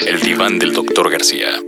el 0.06 0.20
diván 0.20 0.58
del 0.58 0.72
doctor 0.72 1.10
García. 1.10 1.67